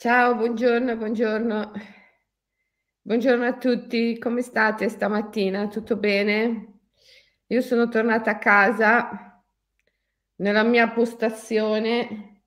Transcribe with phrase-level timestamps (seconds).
[0.00, 1.72] Ciao, buongiorno, buongiorno.
[3.02, 5.66] Buongiorno a tutti, come state stamattina?
[5.66, 6.82] Tutto bene?
[7.48, 9.42] Io sono tornata a casa
[10.36, 12.42] nella mia postazione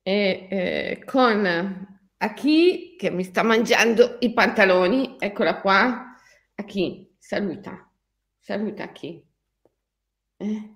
[0.00, 6.16] e eh, con Aki che mi sta mangiando i pantaloni, eccola qua.
[6.54, 7.86] Aki, saluta,
[8.38, 9.26] saluta Aki.
[10.38, 10.74] Eh?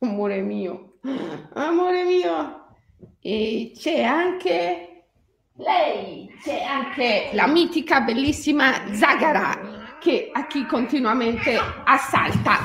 [0.00, 0.98] Amore mio,
[1.54, 2.55] amore mio.
[3.20, 5.04] E c'è anche
[5.54, 12.58] lei, c'è anche la mitica, bellissima Zagara che a chi continuamente assalta.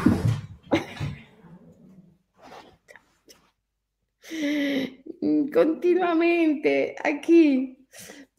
[5.51, 7.77] continuamente a chi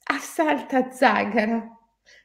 [0.05, 1.69] assalta Zagara.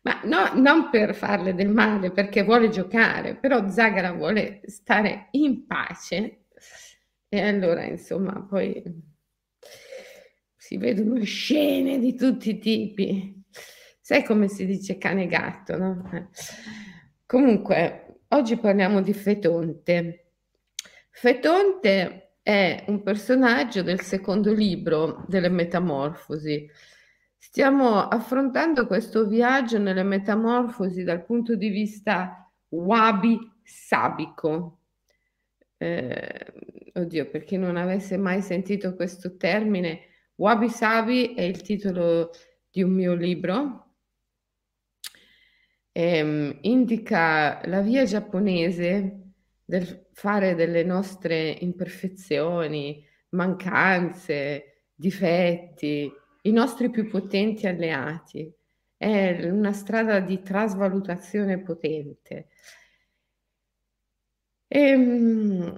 [0.04, 5.66] Ma no, non per farle del male, perché vuole giocare, però Zagara vuole stare in
[5.66, 6.46] pace.
[7.27, 8.82] E allora, insomma, poi
[10.67, 13.41] si vedono scene di tutti i tipi.
[14.01, 16.29] Sai come si dice cane e gatto, no?
[17.26, 20.34] Comunque, oggi parliamo di Fetonte.
[21.09, 26.70] Fetonte è un personaggio del secondo libro delle Metamorfosi.
[27.37, 33.70] Stiamo affrontando questo viaggio nelle Metamorfosi dal punto di vista wabi-sabico.
[35.77, 36.54] Eh,
[36.93, 40.07] oddio, per chi non avesse mai sentito questo termine,
[40.38, 42.30] Wabi Sabi è il titolo
[42.70, 43.96] di un mio libro.
[45.91, 49.32] Ehm, indica la via giapponese
[49.65, 56.12] del fare delle nostre imperfezioni, mancanze, difetti,
[56.43, 58.54] i nostri più potenti alleati.
[58.96, 62.49] È una strada di trasvalutazione potente.
[64.69, 65.75] Ehm,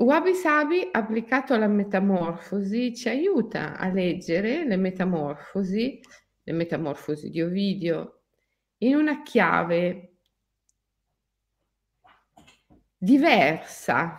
[0.00, 6.00] Wabi Sabi applicato alla metamorfosi ci aiuta a leggere le metamorfosi,
[6.42, 8.22] le metamorfosi di Ovidio,
[8.78, 10.14] in una chiave
[12.96, 14.18] diversa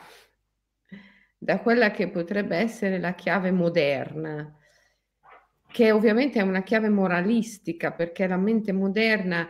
[1.35, 4.55] da quella che potrebbe essere la chiave moderna,
[5.67, 9.49] che ovviamente è una chiave moralistica perché la mente moderna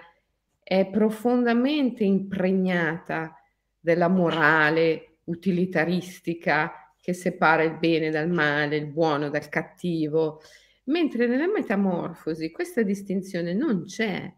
[0.64, 3.36] è profondamente impregnata
[3.78, 10.42] della morale, utilitaristica che separa il bene dal male, il buono dal cattivo,
[10.86, 14.32] mentre nella metamorfosi questa distinzione non c'è.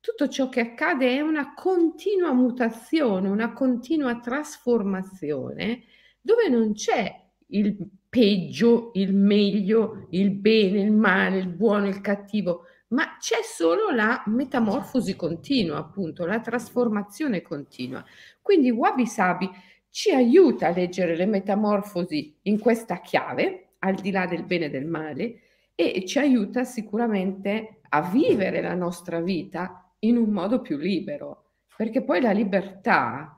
[0.00, 5.84] Tutto ciò che accade è una continua mutazione, una continua trasformazione
[6.20, 7.76] dove non c'è il
[8.08, 14.22] peggio, il meglio, il bene, il male, il buono, il cattivo, ma c'è solo la
[14.26, 18.04] metamorfosi continua, appunto, la trasformazione continua.
[18.40, 19.48] Quindi Wabi Sabi
[19.92, 24.70] ci aiuta a leggere le metamorfosi in questa chiave, al di là del bene e
[24.70, 25.40] del male,
[25.74, 32.02] e ci aiuta sicuramente a vivere la nostra vita in un modo più libero, perché
[32.02, 33.36] poi la libertà,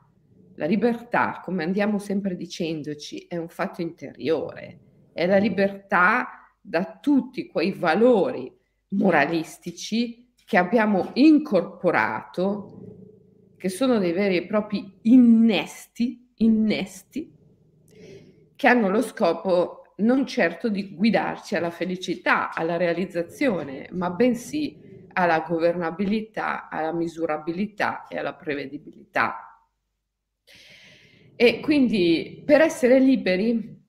[0.55, 4.79] la libertà, come andiamo sempre dicendoci, è un fatto interiore,
[5.13, 8.51] è la libertà da tutti quei valori
[8.91, 12.79] moralistici che abbiamo incorporato,
[13.57, 17.33] che sono dei veri e propri innesti innesti
[18.57, 25.41] che hanno lo scopo non certo di guidarci alla felicità, alla realizzazione, ma bensì alla
[25.41, 29.61] governabilità, alla misurabilità e alla prevedibilità.
[31.37, 33.83] E quindi per essere liberi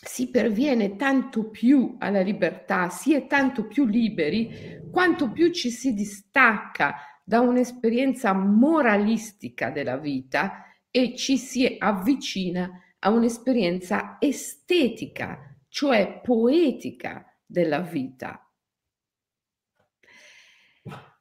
[0.00, 5.92] si perviene tanto più alla libertà, si è tanto più liberi quanto più ci si
[5.92, 10.67] distacca da un'esperienza moralistica della vita
[10.98, 18.42] e ci si avvicina a un'esperienza estetica, cioè poetica della vita.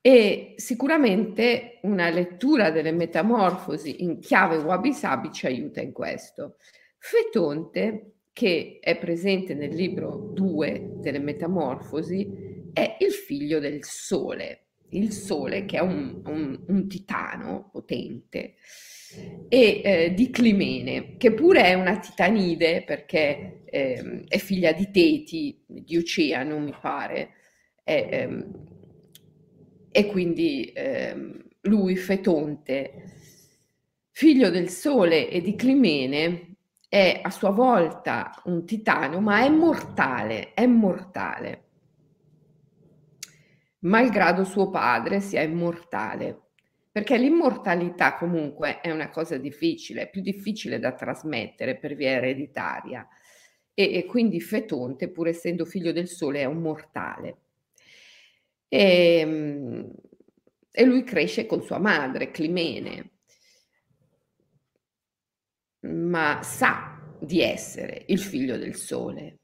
[0.01, 6.55] E sicuramente una lettura delle metamorfosi in chiave wabi-sabi ci aiuta in questo.
[6.97, 15.11] Fetonte, che è presente nel libro 2 delle metamorfosi, è il figlio del sole, il
[15.11, 18.55] sole che è un, un, un titano potente
[19.49, 25.63] e eh, di Climene, che pure è una titanide perché eh, è figlia di Teti,
[25.65, 27.29] di Oceano mi pare,
[27.83, 28.51] e, ehm,
[29.91, 33.03] e quindi ehm, lui Fetonte,
[34.11, 36.55] figlio del Sole e di Climene,
[36.89, 41.63] è a sua volta un titano, ma è mortale, è mortale,
[43.79, 46.46] malgrado suo padre sia immortale
[46.97, 53.07] perché l'immortalità comunque è una cosa difficile, più difficile da trasmettere per via ereditaria.
[53.75, 57.37] E, e quindi Fetonte, pur essendo figlio del sole, è un mortale.
[58.67, 59.91] E, ehm,
[60.71, 63.11] e lui cresce con sua madre, Climene,
[65.81, 69.41] ma sa di essere il figlio del sole.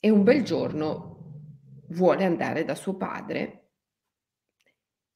[0.00, 3.68] E un bel giorno vuole andare da suo padre,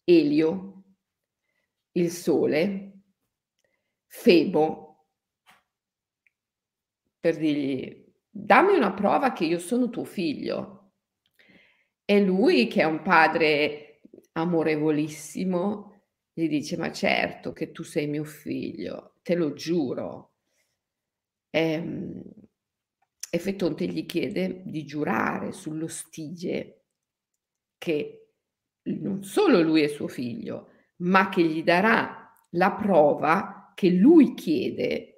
[0.04, 0.69] Elio,
[1.92, 3.02] il sole,
[4.06, 5.06] Febo,
[7.18, 10.92] per dirgli dammi una prova che io sono tuo figlio.
[12.04, 14.00] E lui, che è un padre
[14.32, 16.02] amorevolissimo,
[16.32, 20.34] gli dice, ma certo che tu sei mio figlio, te lo giuro.
[21.50, 22.22] E, ehm,
[23.32, 26.86] e Fetonte gli chiede di giurare sullo stige
[27.78, 28.32] che
[28.82, 35.10] non solo lui è suo figlio, ma che gli darà la prova che lui chiede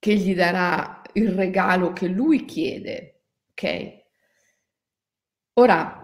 [0.00, 3.20] che gli darà il regalo che lui chiede.
[3.50, 3.98] Ok?
[5.60, 5.98] Ora,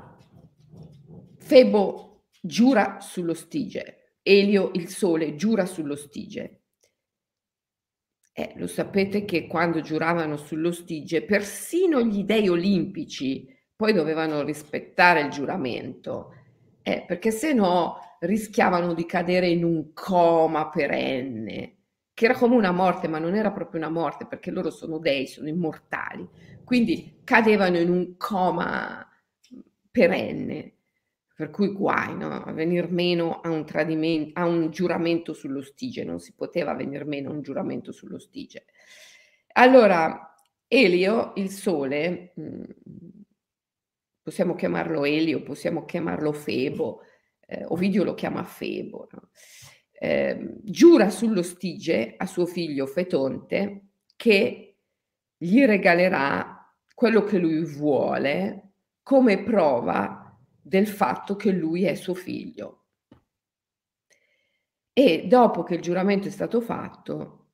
[1.38, 6.62] Febo giura sullo stige, Elio il sole giura sullo stige.
[8.32, 15.20] Eh, lo sapete che quando giuravano sullo stige, persino gli dei olimpici poi dovevano rispettare
[15.20, 16.34] il giuramento,
[16.88, 21.72] eh, perché se no rischiavano di cadere in un coma perenne
[22.14, 25.26] che era come una morte, ma non era proprio una morte perché loro sono dei,
[25.26, 26.26] sono immortali.
[26.64, 29.04] Quindi cadevano in un coma
[29.90, 30.74] perenne,
[31.34, 32.42] per cui guai, no?
[32.54, 37.30] Venir meno a un, tradimento, a un giuramento sullo stige, non si poteva venir meno
[37.30, 38.64] a un giuramento sullo stige.
[39.54, 40.34] Allora,
[40.68, 42.62] Elio, il sole, mm,
[44.26, 47.02] possiamo chiamarlo Elio, possiamo chiamarlo Febo,
[47.46, 49.30] eh, Ovidio lo chiama Febo, no?
[49.92, 54.78] eh, giura sullo stige a suo figlio Fetonte che
[55.36, 58.72] gli regalerà quello che lui vuole
[59.04, 62.86] come prova del fatto che lui è suo figlio.
[64.92, 67.50] E dopo che il giuramento è stato fatto,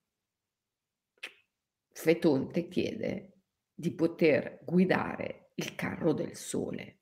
[1.90, 3.40] Fetonte chiede
[3.74, 6.98] di poter guidare il carro del sole,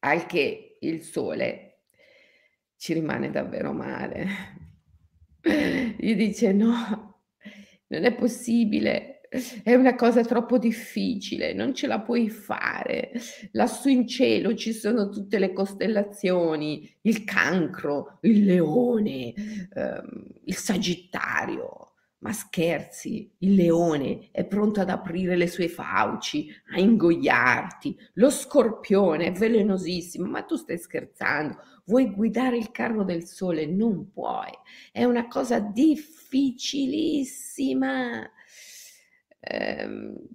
[0.00, 1.84] al che il sole
[2.76, 4.26] ci rimane davvero male.
[5.96, 7.22] Gli dice no,
[7.88, 9.20] non è possibile,
[9.62, 13.12] è una cosa troppo difficile, non ce la puoi fare.
[13.52, 19.32] Lassù in cielo ci sono tutte le costellazioni, il cancro, il leone,
[19.74, 21.91] ehm, il sagittario.
[22.22, 27.98] Ma scherzi, il leone è pronto ad aprire le sue fauci, a ingoiarti.
[28.14, 34.12] Lo scorpione è velenosissimo, ma tu stai scherzando vuoi guidare il carro del sole, non
[34.12, 34.50] puoi.
[34.90, 38.30] È una cosa difficilissima.
[39.44, 39.88] Eh,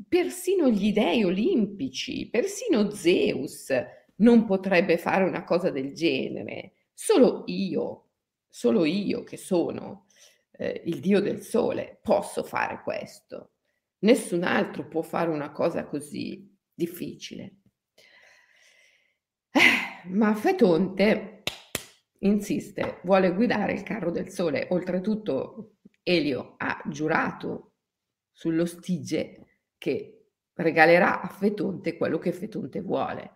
[0.07, 3.71] persino gli dei olimpici, persino Zeus
[4.15, 6.73] non potrebbe fare una cosa del genere.
[6.93, 8.07] Solo io,
[8.49, 10.06] solo io che sono
[10.57, 13.51] eh, il dio del sole, posso fare questo.
[13.99, 17.55] Nessun altro può fare una cosa così difficile.
[19.51, 21.43] Eh, ma Fetonte
[22.19, 24.67] insiste, vuole guidare il carro del sole.
[24.71, 27.73] Oltretutto Elio ha giurato
[28.31, 33.33] sullo stige che regalerà a Fetonte quello che Fetonte vuole.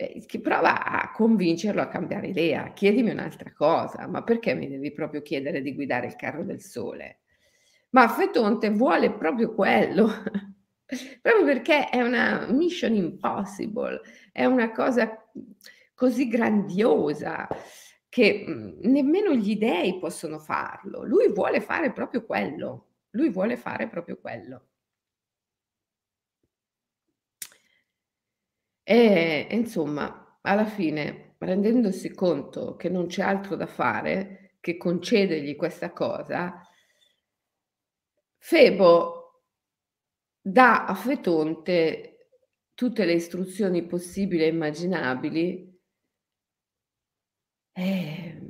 [0.00, 2.72] Eh, che prova a convincerlo a cambiare idea.
[2.72, 7.22] Chiedimi un'altra cosa, ma perché mi devi proprio chiedere di guidare il carro del sole?
[7.90, 10.06] Ma Fetonte vuole proprio quello,
[11.20, 14.00] proprio perché è una mission impossible,
[14.30, 15.28] è una cosa
[15.94, 17.48] così grandiosa
[18.08, 21.02] che mh, nemmeno gli dei possono farlo.
[21.04, 22.86] Lui vuole fare proprio quello.
[23.10, 24.67] Lui vuole fare proprio quello.
[28.90, 35.92] E insomma, alla fine, rendendosi conto che non c'è altro da fare che concedergli questa
[35.92, 36.62] cosa,
[38.38, 39.42] Febo
[40.40, 42.30] dà a Fetonte
[42.72, 45.78] tutte le istruzioni possibili e immaginabili
[47.72, 48.40] e,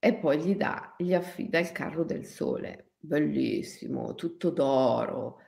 [0.00, 5.42] e poi gli dà, gli affida il carro del sole, bellissimo, tutto d'oro,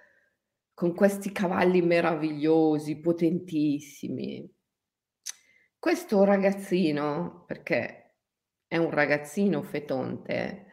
[0.78, 4.48] con questi cavalli meravigliosi, potentissimi.
[5.76, 8.18] Questo ragazzino, perché
[8.64, 10.66] è un ragazzino fetonte,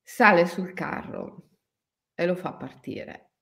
[0.00, 1.48] sale sul carro
[2.14, 3.32] e lo fa partire.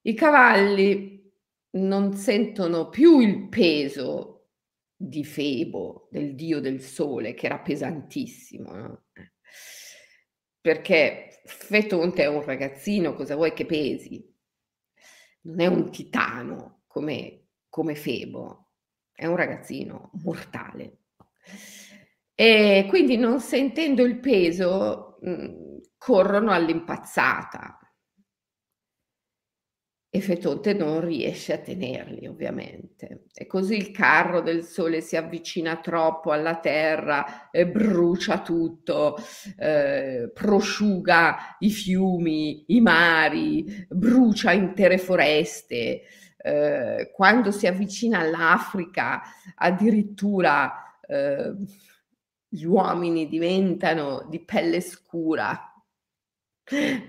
[0.00, 1.32] I cavalli
[1.74, 4.48] non sentono più il peso
[4.96, 9.04] di Febo, del dio del sole, che era pesantissimo, no?
[10.60, 14.24] Perché Fetonte è un ragazzino, cosa vuoi che pesi?
[15.42, 18.72] Non è un titano come, come Febo,
[19.12, 20.98] è un ragazzino mortale.
[22.34, 27.79] E quindi non sentendo il peso mh, mm, corrono all'impazzata
[30.12, 33.26] e Fetonte non riesce a tenerli ovviamente.
[33.32, 39.16] E così il carro del sole si avvicina troppo alla terra e brucia tutto,
[39.56, 46.02] eh, prosciuga i fiumi, i mari, brucia intere foreste.
[46.42, 49.22] Eh, quando si avvicina all'Africa
[49.54, 50.72] addirittura
[51.06, 51.52] eh,
[52.48, 55.69] gli uomini diventano di pelle scura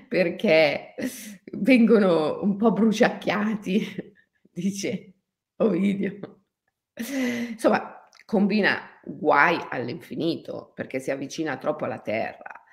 [0.07, 0.95] perché
[1.53, 4.13] vengono un po' bruciacchiati,
[4.51, 5.13] dice
[5.57, 6.41] Ovidio.
[7.49, 12.63] Insomma, combina guai all'infinito perché si avvicina troppo alla terra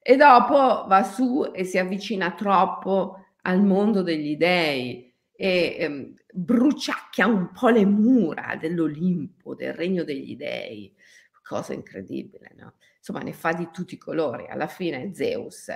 [0.00, 7.26] e dopo va su e si avvicina troppo al mondo degli dei e ehm, bruciacchia
[7.26, 10.94] un po' le mura dell'Olimpo, del regno degli dei,
[11.42, 12.74] cosa incredibile, no?
[12.98, 14.46] Insomma, ne fa di tutti i colori.
[14.48, 15.70] Alla fine Zeus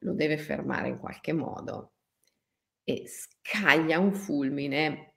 [0.00, 1.92] lo deve fermare in qualche modo
[2.84, 5.14] e scaglia un fulmine,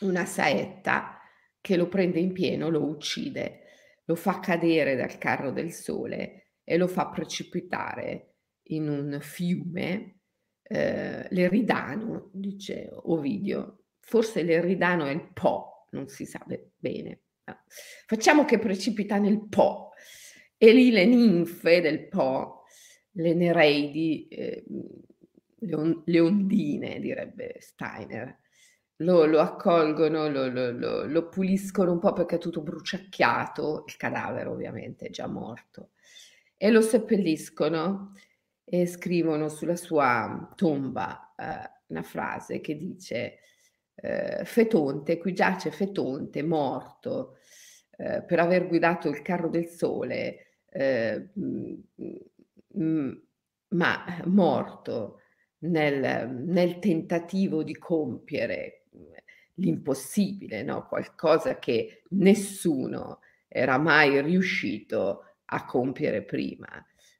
[0.00, 1.20] una saetta
[1.60, 3.62] che lo prende in pieno, lo uccide,
[4.04, 8.34] lo fa cadere dal carro del sole e lo fa precipitare
[8.68, 10.20] in un fiume,
[10.62, 16.44] eh, l'Eridano, dice Ovidio, forse l'Eridano è il Po, non si sa
[16.76, 17.20] bene.
[18.06, 19.92] Facciamo che precipita nel Po
[20.56, 22.55] e lì le ninfe del Po
[23.16, 24.64] le Nereidi, eh,
[25.58, 28.38] le, on- le, ondine, direbbe Steiner,
[28.96, 34.48] lo, lo accolgono, lo, lo, lo, puliscono un po' perché è tutto bruciacchiato, il cadavere
[34.48, 35.90] ovviamente è già morto,
[36.56, 38.14] e lo seppelliscono
[38.64, 43.38] e scrivono sulla sua tomba eh, una frase che dice
[43.94, 47.36] eh, Fetonte, qui giace Fetonte, morto,
[47.98, 51.30] eh, per aver guidato il carro del sole, eh,
[52.78, 53.22] Mhmm,
[53.68, 55.20] ma morto
[55.60, 59.12] nel, nel tentativo di compiere mhmm,
[59.54, 60.86] l'impossibile, no?
[60.86, 66.68] qualcosa che nessuno era mai riuscito a compiere prima.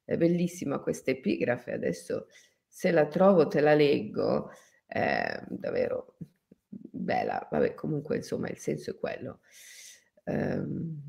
[0.05, 2.29] È bellissima questa epigrafe, adesso
[2.69, 4.51] se la trovo te la leggo,
[4.87, 6.17] è davvero
[6.69, 9.41] bella, vabbè comunque insomma il senso è quello.
[10.25, 11.01] Um,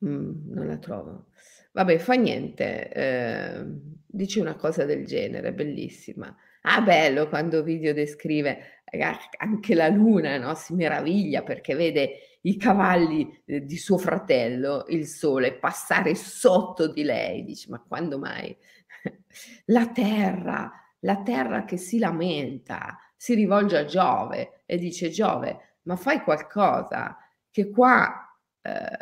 [0.00, 1.26] non la trovo.
[1.72, 6.34] Vabbè, fa niente, ehm, dici una cosa del genere, bellissima.
[6.62, 9.00] Ah, bello quando Ovidio descrive eh,
[9.38, 10.54] anche la luna, no?
[10.54, 17.04] Si meraviglia perché vede i cavalli eh, di suo fratello, il sole, passare sotto di
[17.04, 17.44] lei.
[17.44, 18.56] Dice, ma quando mai?
[19.66, 25.96] La terra, la terra che si lamenta, si rivolge a Giove e dice, Giove, ma
[25.96, 27.16] fai qualcosa,
[27.50, 28.96] che qua eh,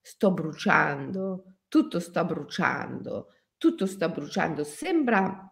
[0.00, 5.50] sto bruciando, tutto sta bruciando, tutto sta bruciando, sembra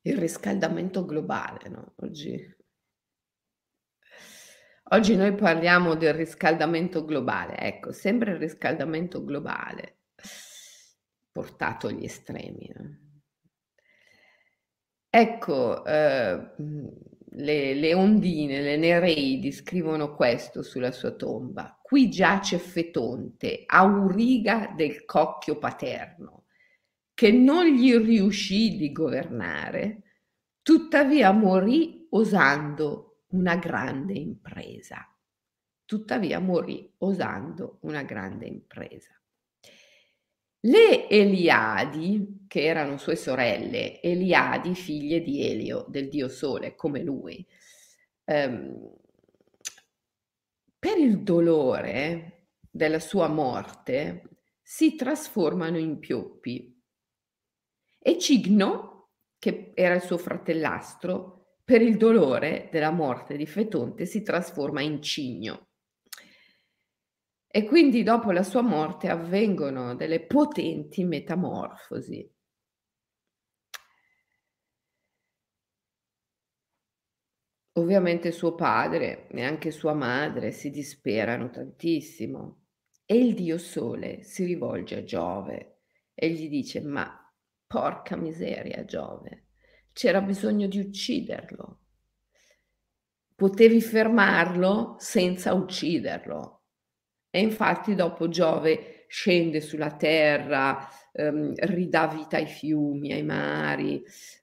[0.00, 1.92] il riscaldamento globale, no?
[1.96, 2.56] Oggi,
[4.84, 9.98] oggi noi parliamo del riscaldamento globale, ecco, sembra il riscaldamento globale
[11.30, 12.72] portato agli estremi.
[12.74, 12.98] No?
[15.10, 16.54] Ecco, eh,
[17.32, 21.78] le, le ondine, le Nereidi scrivono questo sulla sua tomba.
[21.80, 26.44] Qui giace Fetonte, auriga del cocchio paterno,
[27.14, 30.02] che non gli riuscì di governare,
[30.62, 35.06] tuttavia morì osando una grande impresa.
[35.84, 39.19] Tuttavia morì osando una grande impresa.
[40.62, 47.46] Le Eliadi, che erano sue sorelle, Eliadi, figlie di Elio, del dio Sole, come lui,
[48.24, 48.92] ehm,
[50.78, 56.78] per il dolore della sua morte si trasformano in pioppi.
[57.98, 64.22] E Cigno, che era il suo fratellastro, per il dolore della morte di Fetonte si
[64.22, 65.69] trasforma in cigno.
[67.52, 72.32] E quindi dopo la sua morte avvengono delle potenti metamorfosi.
[77.72, 82.66] Ovviamente suo padre e anche sua madre si disperano tantissimo
[83.04, 85.78] e il dio Sole si rivolge a Giove
[86.14, 87.12] e gli dice ma
[87.66, 89.46] porca miseria Giove,
[89.92, 91.78] c'era bisogno di ucciderlo.
[93.34, 96.59] Potevi fermarlo senza ucciderlo.
[97.34, 104.02] E infatti dopo Giove scende sulla terra, ehm, ridà vita ai fiumi, ai mari,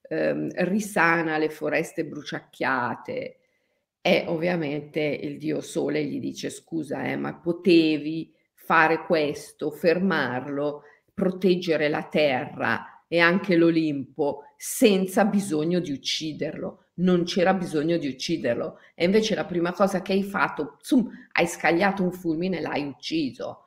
[0.10, 3.38] ehm, risana le foreste bruciacchiate.
[4.01, 11.89] E ovviamente il dio Sole gli dice scusa, eh, ma potevi fare questo, fermarlo, proteggere
[11.89, 16.87] la terra e anche l'Olimpo senza bisogno di ucciderlo.
[16.98, 18.80] Non c'era bisogno di ucciderlo.
[18.96, 22.86] E invece la prima cosa che hai fatto, zoom, hai scagliato un fulmine e l'hai
[22.86, 23.66] ucciso.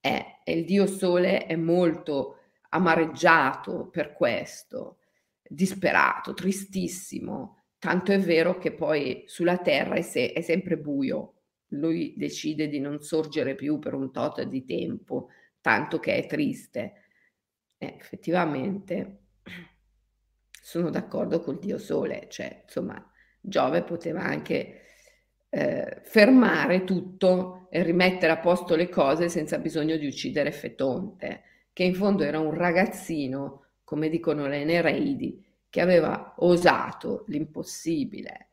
[0.00, 2.36] Eh, e il dio Sole è molto
[2.70, 4.98] amareggiato per questo,
[5.42, 7.64] disperato, tristissimo.
[7.78, 11.34] Tanto è vero che poi sulla terra è, se- è sempre buio.
[11.74, 15.28] Lui decide di non sorgere più per un tot di tempo,
[15.60, 16.94] tanto che è triste.
[17.78, 19.18] Eh, effettivamente
[20.70, 23.04] sono d'accordo col dio Sole, cioè insomma
[23.40, 24.82] Giove poteva anche
[25.48, 31.82] eh, fermare tutto e rimettere a posto le cose senza bisogno di uccidere Fetonte, che
[31.82, 38.50] in fondo era un ragazzino, come dicono le Nereidi, che aveva osato l'impossibile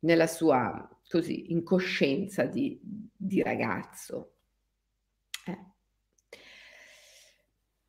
[0.00, 4.32] nella sua così incoscienza di, di ragazzo.
[5.46, 5.58] Eh.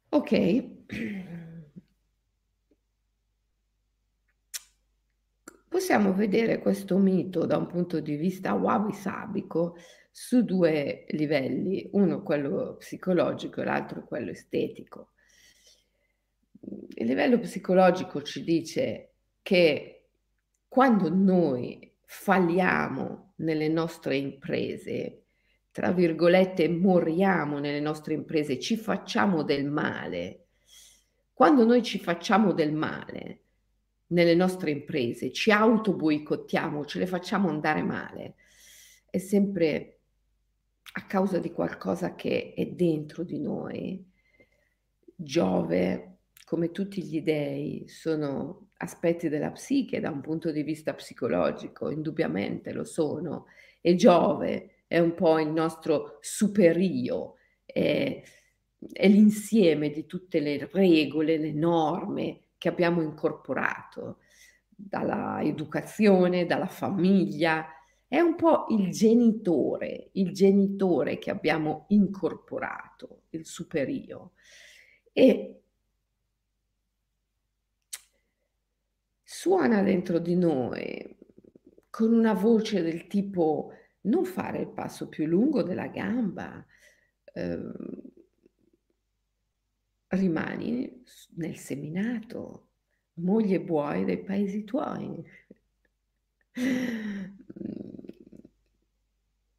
[0.09, 0.65] Ok.
[5.75, 9.75] Possiamo vedere questo mito da un punto di vista wabi-sabico
[10.09, 15.09] su due livelli, uno quello psicologico e l'altro quello estetico.
[16.61, 20.05] Il livello psicologico ci dice che
[20.69, 25.23] quando noi falliamo nelle nostre imprese,
[25.71, 30.45] tra virgolette, moriamo nelle nostre imprese, ci facciamo del male.
[31.33, 33.41] Quando noi ci facciamo del male,
[34.07, 38.35] nelle nostre imprese, ci auto boicottiamo, ce le facciamo andare male,
[39.09, 39.99] è sempre
[40.97, 44.05] a causa di qualcosa che è dentro di noi.
[45.15, 51.89] Giove, come tutti gli dei, sono aspetti della psiche da un punto di vista psicologico,
[51.89, 53.45] indubbiamente lo sono,
[53.81, 58.21] e Giove è un po' il nostro superio, è,
[58.91, 64.17] è l'insieme di tutte le regole, le norme, che abbiamo incorporato
[64.67, 67.67] dalla educazione, dalla famiglia,
[68.07, 74.31] è un po' il genitore, il genitore che abbiamo incorporato, il superio.
[75.13, 75.61] E
[79.21, 81.17] suona dentro di noi
[81.91, 86.65] con una voce del tipo non fare il passo più lungo della gamba,
[87.31, 87.71] eh,
[90.09, 91.03] rimani
[91.35, 92.69] nel seminato,
[93.15, 95.23] moglie buoi dei paesi tuoi.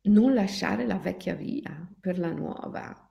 [0.02, 3.10] Non lasciare la vecchia via per la nuova.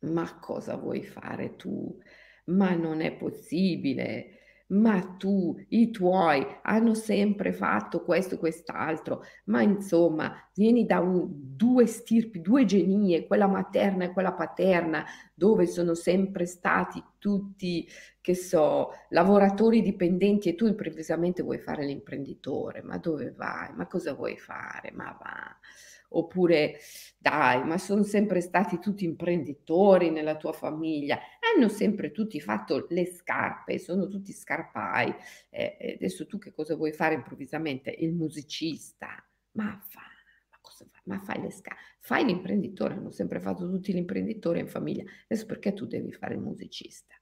[0.00, 1.98] Ma cosa vuoi fare tu?
[2.46, 10.34] Ma non è possibile ma tu, i tuoi hanno sempre fatto questo, quest'altro, ma insomma,
[10.54, 16.46] vieni da un, due stirpi, due genie, quella materna e quella paterna, dove sono sempre
[16.46, 17.86] stati tutti,
[18.20, 23.72] che so, lavoratori dipendenti e tu improvvisamente vuoi fare l'imprenditore, ma dove vai?
[23.74, 24.90] Ma cosa vuoi fare?
[24.92, 25.56] Ma va
[26.16, 26.78] oppure
[27.18, 31.18] dai, ma sono sempre stati tutti imprenditori nella tua famiglia,
[31.54, 35.14] hanno sempre tutti fatto le scarpe, sono tutti scarpai.
[35.48, 37.90] Eh, adesso tu che cosa vuoi fare improvvisamente?
[37.90, 40.02] Il musicista, ma fa,
[40.50, 41.00] ma cosa fa?
[41.04, 45.72] Ma fai le scarpe, fai l'imprenditore, hanno sempre fatto tutti l'imprenditore in famiglia, adesso perché
[45.72, 47.14] tu devi fare il musicista?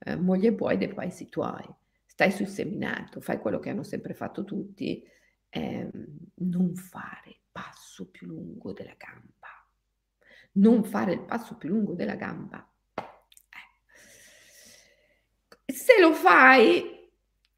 [0.00, 1.64] Eh, moglie buoi dei paesi tuoi,
[2.04, 5.06] stai sul seminato, fai quello che hanno sempre fatto tutti,
[5.50, 5.88] eh,
[6.34, 9.64] non fare passo più lungo della gamba.
[10.54, 12.68] Non fare il passo più lungo della gamba.
[12.96, 13.92] Eh.
[15.72, 17.10] Se lo fai,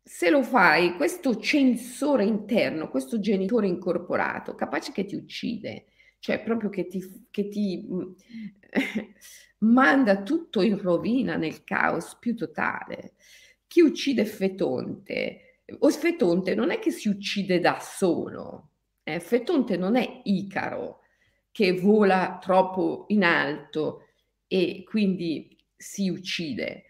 [0.03, 5.87] se lo fai, questo censore interno, questo genitore incorporato, capace che ti uccide,
[6.19, 7.89] cioè proprio che ti, che ti
[9.61, 13.15] manda tutto in rovina, nel caos più totale.
[13.67, 18.73] Chi uccide Fetonte, o Fetonte non è che si uccide da solo,
[19.09, 21.03] eh, Fetonte non è Icaro
[21.53, 24.09] che vola troppo in alto
[24.49, 26.85] e quindi si uccide.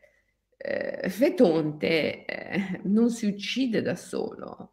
[0.57, 4.71] Eh, Fetonte eh, non si uccide da solo,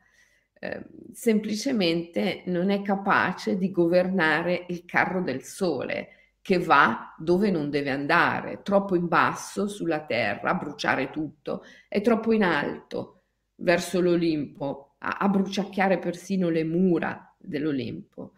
[0.54, 7.70] eh, semplicemente non è capace di governare il carro del sole che va dove non
[7.70, 13.24] deve andare, troppo in basso sulla terra a bruciare tutto, è troppo in alto
[13.56, 18.34] verso l'Olimpo a, a bruciacchiare persino le mura dell'Olimpo.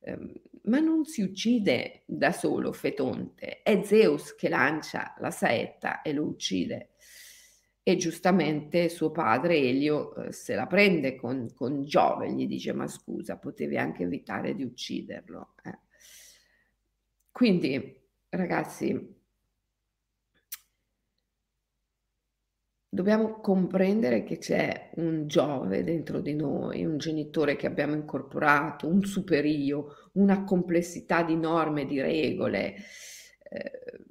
[0.00, 6.12] Eh, ma non si uccide da solo Fetonte, è Zeus che lancia la saetta e
[6.12, 6.90] lo uccide.
[7.82, 12.86] E giustamente suo padre Elio eh, se la prende con, con, Giove, gli dice ma
[12.86, 15.54] scusa, potevi anche evitare di ucciderlo.
[15.64, 15.78] Eh.
[17.30, 19.19] Quindi ragazzi,
[22.92, 29.04] dobbiamo comprendere che c'è un Giove dentro di noi, un genitore che abbiamo incorporato, un
[29.04, 32.74] superio, una complessità di norme, di regole,
[33.48, 34.04] eh,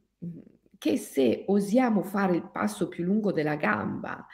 [0.77, 4.25] che se osiamo fare il passo più lungo della gamba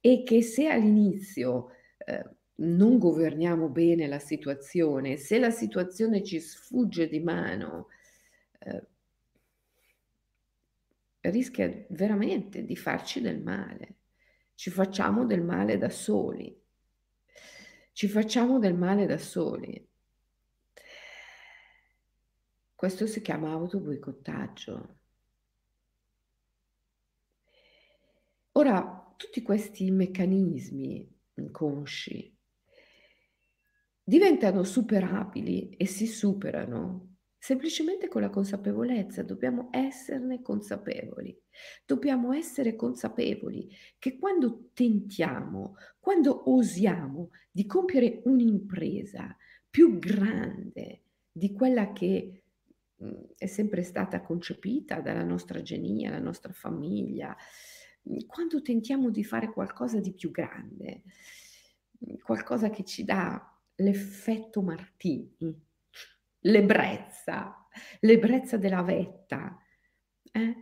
[0.00, 7.06] e che se all'inizio eh, non governiamo bene la situazione, se la situazione ci sfugge
[7.08, 7.86] di mano,
[8.58, 8.82] eh,
[11.30, 13.96] rischia veramente di farci del male.
[14.54, 16.60] Ci facciamo del male da soli.
[17.92, 19.88] Ci facciamo del male da soli.
[22.74, 24.98] Questo si chiama autoboicottaggio.
[28.52, 32.36] Ora, tutti questi meccanismi inconsci
[34.04, 37.13] diventano superabili e si superano
[37.44, 41.38] semplicemente con la consapevolezza, dobbiamo esserne consapevoli.
[41.84, 49.36] Dobbiamo essere consapevoli che quando tentiamo, quando osiamo di compiere un'impresa
[49.68, 52.44] più grande di quella che
[52.96, 57.36] mhmm, è sempre stata concepita dalla nostra genia, la nostra famiglia,
[58.04, 61.02] mhmm, quando tentiamo di fare qualcosa di più grande,
[61.98, 65.63] mhmm, qualcosa che ci dà l'effetto Martini,
[66.44, 67.66] l'ebbrezza,
[68.00, 69.58] l'ebbrezza della vetta,
[70.32, 70.54] eh?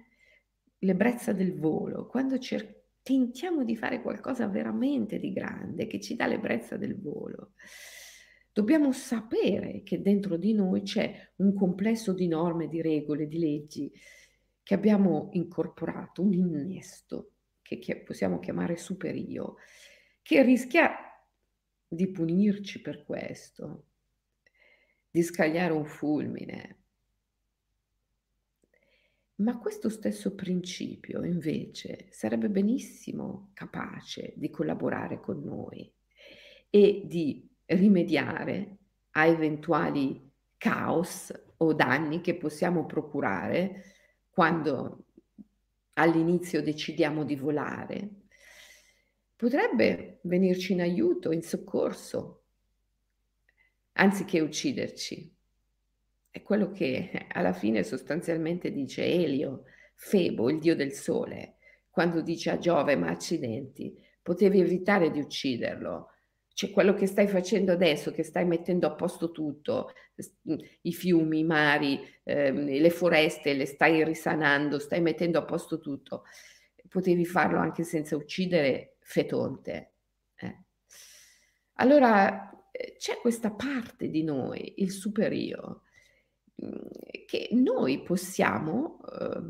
[0.79, 6.27] l'ebbrezza del volo, quando cer- tentiamo di fare qualcosa veramente di grande che ci dà
[6.27, 7.55] l'ebbrezza del volo,
[8.53, 13.93] dobbiamo sapere che dentro di noi c'è un complesso di norme, di regole, di leggi
[14.63, 19.57] che abbiamo incorporato, un innesto che, che possiamo chiamare superio,
[20.23, 20.95] che rischia
[21.89, 23.87] di punirci per questo
[25.13, 26.79] di scagliare un fulmine.
[29.37, 35.93] Ma questo stesso principio invece sarebbe benissimo capace di collaborare con noi
[36.71, 38.79] e di rimediare
[39.11, 43.85] a eventuali caos o danni che possiamo procurare
[44.31, 45.05] quando
[45.95, 48.11] all'inizio decidiamo di volare.
[49.37, 52.42] Potrebbe venirci in aiuto, in soccorso,
[53.93, 55.35] anziché ucciderci.
[56.31, 61.57] È quello che alla fine sostanzialmente dice Elio, Febo, il dio del sole,
[61.91, 66.09] quando dice a Giove, ma accidenti, potevi evitare di ucciderlo.
[66.55, 69.93] Cioè quello che stai facendo adesso, che stai mettendo a posto tutto,
[70.83, 76.25] i fiumi, i mari, ehm, le foreste, le stai risanando, stai mettendo a posto tutto.
[76.89, 79.93] Potevi farlo anche senza uccidere Fetonte.
[80.37, 80.59] Eh.
[81.75, 82.52] Allora
[82.99, 85.83] c'è questa parte di noi, il superio,
[86.57, 86.89] mhmm,
[87.27, 89.41] che noi possiamo eh,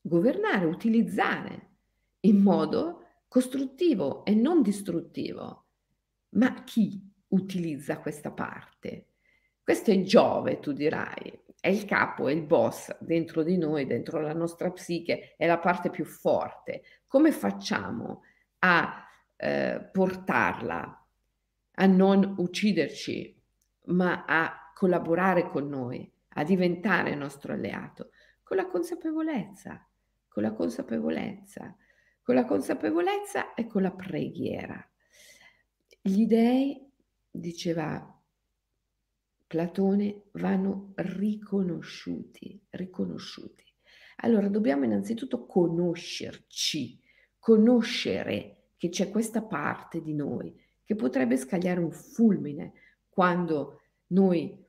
[0.00, 1.70] governare, utilizzare
[2.20, 5.66] in modo costruttivo e non distruttivo.
[6.30, 9.06] Ma chi utilizza questa parte?
[9.62, 14.20] Questo è Giove, tu dirai, è il capo, è il boss dentro di noi, dentro
[14.20, 16.82] la nostra psiche, è la parte più forte.
[17.06, 18.22] Come facciamo
[18.58, 21.01] a eh, portarla
[21.74, 23.40] a non ucciderci,
[23.86, 28.10] ma a collaborare con noi, a diventare nostro alleato,
[28.42, 29.88] con la consapevolezza,
[30.28, 31.76] con la consapevolezza,
[32.22, 34.86] con la consapevolezza e con la preghiera.
[36.00, 36.90] Gli dei,
[37.30, 38.20] diceva
[39.46, 43.62] Platone, vanno riconosciuti, riconosciuti.
[44.16, 46.98] Allora dobbiamo innanzitutto conoscerci,
[47.38, 50.58] conoscere che c'è questa parte di noi
[50.92, 52.72] che potrebbe scagliare un fulmine
[53.08, 54.62] quando noi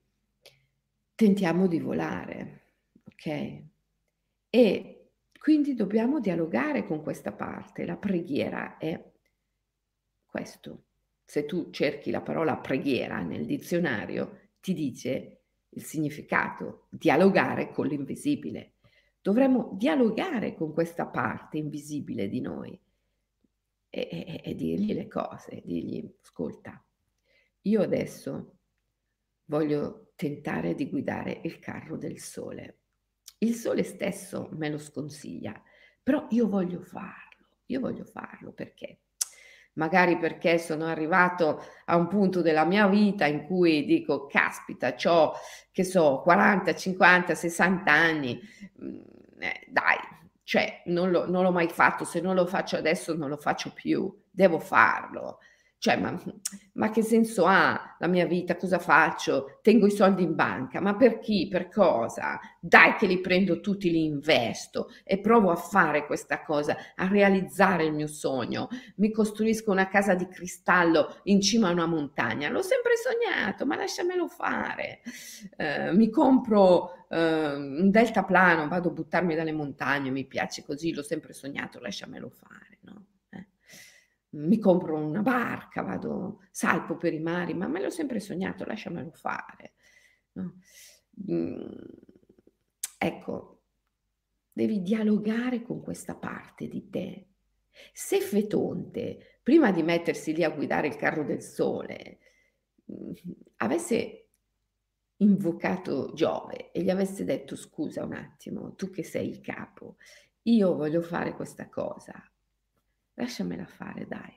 [1.15, 2.61] tentiamo di volare,
[3.03, 3.63] ok?
[4.49, 7.85] E quindi dobbiamo dialogare con questa parte.
[7.85, 9.11] La preghiera è
[10.25, 10.85] questo.
[11.25, 18.75] Se tu cerchi la parola preghiera nel dizionario, ti dice il significato, dialogare con l'invisibile.
[19.21, 22.79] Dovremmo dialogare con questa parte invisibile di noi
[23.95, 26.83] e, e, e dirgli le cose, dirgli, ascolta,
[27.61, 28.57] io adesso
[29.45, 32.79] voglio tentare di guidare il carro del sole.
[33.37, 35.61] Il sole stesso me lo sconsiglia,
[36.01, 39.01] però io voglio farlo, io voglio farlo perché
[39.73, 45.33] magari perché sono arrivato a un punto della mia vita in cui dico, caspita, ho,
[45.71, 48.39] che so, 40, 50, 60 anni,
[48.83, 49.01] mm,
[49.39, 49.97] eh, dai,
[50.43, 53.71] cioè non, lo, non l'ho mai fatto, se non lo faccio adesso non lo faccio
[53.73, 55.39] più, devo farlo.
[55.83, 56.17] Cioè, ma,
[56.75, 58.55] ma, che senso ha la mia vita?
[58.55, 59.59] Cosa faccio?
[59.61, 61.49] Tengo i soldi in banca, ma per chi?
[61.49, 62.39] Per cosa?
[62.57, 67.83] Dai che li prendo tutti, li investo e provo a fare questa cosa, a realizzare
[67.83, 68.69] il mio sogno.
[68.95, 72.47] Mi costruisco una casa di cristallo in cima a una montagna.
[72.47, 75.01] L'ho sempre sognato, ma lasciamelo fare.
[75.57, 81.03] Eh, mi compro eh, un deltaplano, vado a buttarmi dalle montagne, mi piace così, l'ho
[81.03, 83.05] sempre sognato, lasciamelo fare, no?
[84.33, 89.11] Mi compro una barca, vado, salpo per i mari, ma me l'ho sempre sognato, lasciamelo
[89.11, 89.73] fare.
[90.33, 90.59] No?
[91.31, 91.61] Mm,
[92.97, 93.61] ecco,
[94.51, 97.27] devi dialogare con questa parte di te.
[97.91, 102.19] Se Fetonte, prima di mettersi lì a guidare il carro del sole,
[102.91, 103.11] mm,
[103.57, 104.19] avesse
[105.17, 109.97] invocato Giove e gli avesse detto scusa un attimo, tu che sei il capo,
[110.43, 112.13] io voglio fare questa cosa,
[113.13, 114.33] lasciamela fare, dai.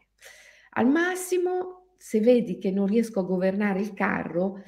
[0.70, 4.62] Al massimo, se vedi che non riesco a governare il carro,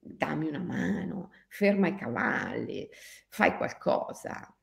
[0.00, 2.88] dammi una mano, ferma i cavalli,
[3.28, 4.54] fai qualcosa.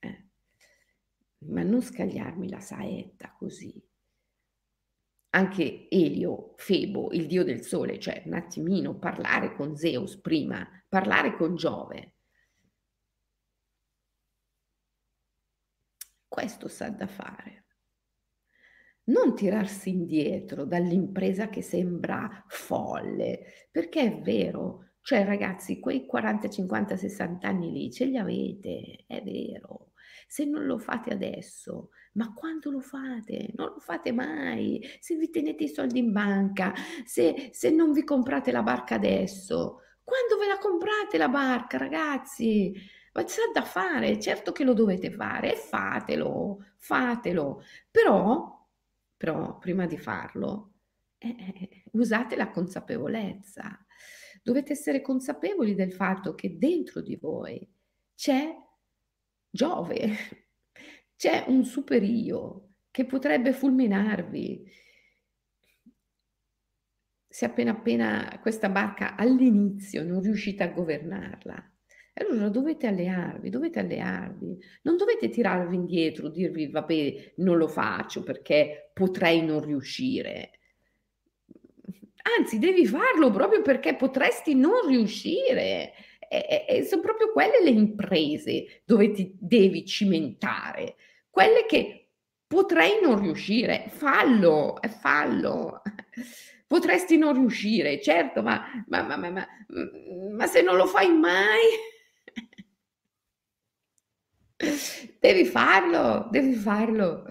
[0.00, 0.28] Eh.
[1.38, 3.80] Ma non scagliarmi la saetta così.
[5.30, 11.36] Anche Elio, Febo, il dio del sole, cioè un attimino parlare con Zeus prima, parlare
[11.36, 12.15] con Giove.
[16.28, 17.64] Questo sa da fare.
[19.04, 26.96] Non tirarsi indietro dall'impresa che sembra folle, perché è vero, cioè ragazzi, quei 40, 50,
[26.96, 29.92] 60 anni lì ce li avete, è vero.
[30.26, 33.52] Se non lo fate adesso, ma quando lo fate?
[33.54, 34.82] Non lo fate mai.
[34.98, 39.82] Se vi tenete i soldi in banca, se, se non vi comprate la barca adesso,
[40.02, 42.74] quando ve la comprate la barca, ragazzi?
[43.16, 48.68] Ma c'è da fare, certo che lo dovete fare fatelo, fatelo, però,
[49.16, 50.74] però prima di farlo
[51.16, 53.82] eh, eh, usate la consapevolezza,
[54.42, 57.66] dovete essere consapevoli del fatto che dentro di voi
[58.14, 58.54] c'è
[59.48, 60.10] Giove,
[61.16, 64.70] c'è un super io che potrebbe fulminarvi.
[67.28, 71.75] Se appena appena questa barca all'inizio non riuscite a governarla,
[72.24, 78.90] allora dovete allearvi, dovete allearvi, non dovete tirarvi indietro, dirvi vabbè non lo faccio perché
[78.94, 80.52] potrei non riuscire.
[82.38, 85.92] Anzi, devi farlo proprio perché potresti non riuscire.
[86.28, 90.96] E, e, sono proprio quelle le imprese dove ti devi cimentare,
[91.30, 92.08] quelle che
[92.46, 95.82] potrei non riuscire, fallo, fallo.
[96.66, 99.46] Potresti non riuscire, certo, ma, ma, ma, ma,
[100.32, 101.94] ma se non lo fai mai
[105.20, 107.24] Devi farlo, devi farlo,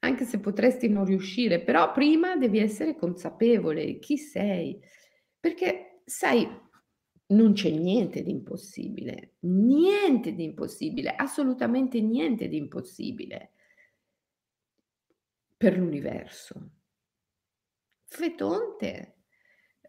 [0.00, 4.78] anche se potresti non riuscire, però prima devi essere consapevole chi sei,
[5.38, 6.48] perché sai,
[7.28, 13.52] non c'è niente di impossibile, niente di impossibile, assolutamente niente di impossibile
[15.56, 16.70] per l'universo.
[18.08, 19.22] Fetonte,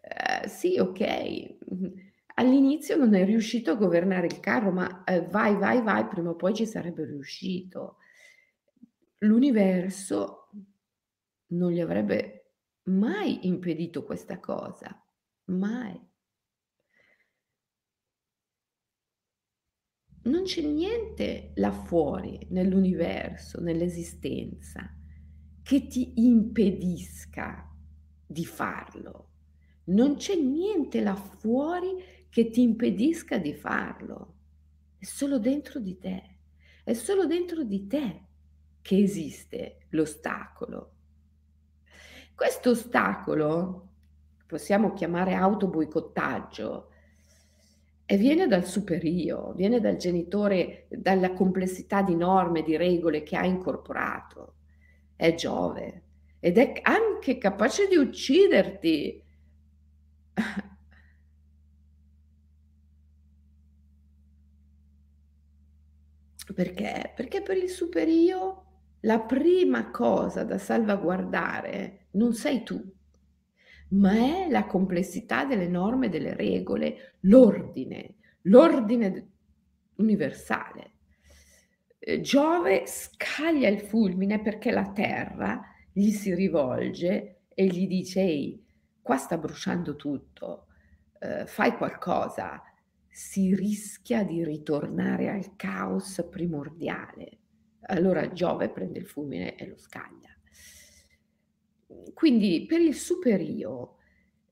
[0.00, 1.56] eh, sì, ok
[2.42, 6.34] All'inizio non è riuscito a governare il carro, ma eh, vai, vai, vai, prima o
[6.34, 7.98] poi ci sarebbe riuscito.
[9.18, 10.48] L'universo
[11.52, 15.00] non gli avrebbe mai impedito questa cosa,
[15.50, 15.96] mai.
[20.24, 24.92] Non c'è niente là fuori, nell'universo, nell'esistenza,
[25.62, 27.72] che ti impedisca
[28.26, 29.28] di farlo.
[29.84, 34.36] Non c'è niente là fuori che ti impedisca di farlo.
[34.96, 36.36] È solo dentro di te.
[36.82, 38.22] È solo dentro di te
[38.80, 40.92] che esiste l'ostacolo.
[42.34, 43.88] Questo ostacolo
[44.46, 46.88] possiamo chiamare autoboicottaggio
[48.06, 53.44] e viene dal superio, viene dal genitore, dalla complessità di norme, di regole che ha
[53.44, 54.54] incorporato.
[55.14, 56.02] È Giove
[56.40, 59.22] ed è anche capace di ucciderti
[66.52, 67.12] Perché?
[67.14, 68.64] Perché per il superio
[69.00, 72.80] la prima cosa da salvaguardare non sei tu,
[73.90, 79.28] ma è la complessità delle norme, delle regole, l'ordine, l'ordine
[79.96, 80.90] universale.
[81.98, 85.60] Eh, Giove scaglia il fulmine perché la Terra
[85.92, 88.64] gli si rivolge e gli dice: "Ehi,
[89.00, 90.66] qua sta bruciando tutto,
[91.20, 92.62] ehm, fai qualcosa",
[93.12, 97.38] si rischia di ritornare al caos primordiale.
[97.82, 100.30] Allora Giove prende il fulmine e lo scaglia.
[102.14, 103.96] Quindi per il superio,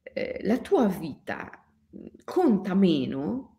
[0.02, 3.56] ehm, la tua vita, mhmm, conta meno,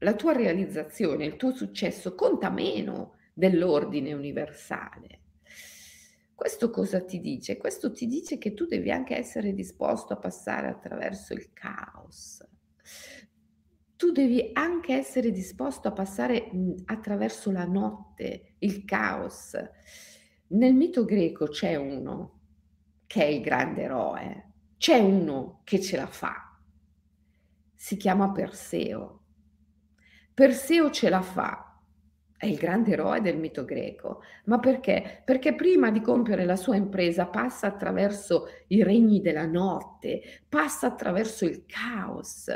[0.00, 5.20] la tua realizzazione, il tuo successo conta meno dell'ordine universale.
[6.34, 7.56] Questo cosa ti dice?
[7.56, 12.46] Questo ti dice che tu devi anche essere disposto a passare attraverso il caos.
[13.96, 19.56] Tu devi anche essere disposto a passare, mhmm, attraverso la notte, il caos.
[20.48, 22.40] Nel mito greco c'è uno
[23.06, 26.58] che è il grande eroe, c'è uno che ce la fa.
[27.74, 29.22] Si chiama Perseo.
[30.34, 31.80] Perseo ce la fa,
[32.36, 34.20] è il grande eroe del mito greco.
[34.44, 35.22] Ma perché?
[35.24, 41.46] Perché prima di compiere la sua impresa passa attraverso i regni della notte, passa attraverso
[41.46, 42.50] il caos.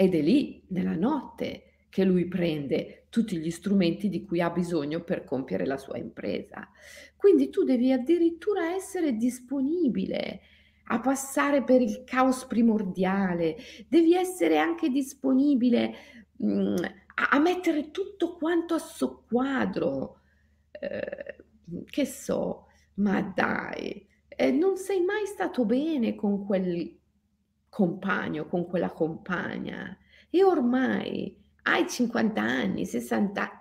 [0.00, 5.04] Ed è lì, nella notte, che lui prende tutti gli strumenti di cui ha bisogno
[5.04, 6.66] per compiere la sua impresa.
[7.14, 10.40] Quindi tu devi addirittura essere disponibile
[10.84, 13.56] a passare per il caos primordiale,
[13.88, 15.94] devi essere anche disponibile
[16.38, 16.76] mh, mhmm,
[17.16, 20.20] a, a, mettere tutto quanto a soqquadro.
[20.80, 21.36] Eh,
[21.84, 26.99] che so, ma dai, eh, non sei mai stato bene con quel
[27.70, 29.96] compagno, con quella compagna
[30.28, 33.60] e ormai hai 50 anni, 60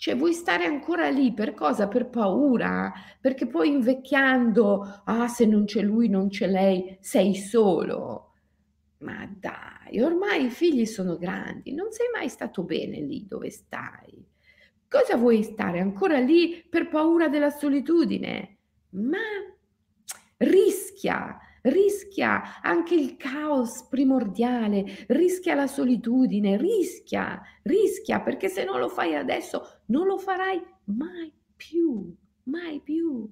[0.00, 1.86] cioè vuoi stare ancora lì per cosa?
[1.86, 2.90] Per paura?
[3.20, 8.32] Perché poi invecchiando, ah se non c'è lui, non c'è lei, sei solo.
[9.00, 14.26] Ma dai, ormai i figli sono grandi, non sei mai stato bene lì dove stai.
[14.88, 18.56] Cosa vuoi stare ancora lì per paura della solitudine?
[18.92, 19.18] Ma
[20.38, 28.88] rischia, rischia anche il caos primordiale, rischia la solitudine, rischia, rischia, perché se non lo
[28.88, 33.28] fai adesso non lo farai mai più, mai più.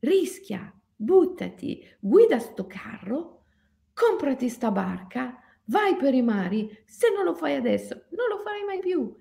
[0.00, 3.44] Rischia, buttati, guida sto carro,
[3.92, 8.64] comprati sta barca, vai per i mari, se non lo fai adesso non lo farai
[8.64, 9.14] mai più.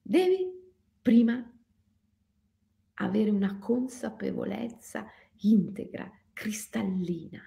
[0.00, 0.58] Devi
[1.02, 1.44] prima
[2.94, 5.06] avere una consapevolezza
[5.42, 6.10] integra
[6.40, 7.42] cristallina.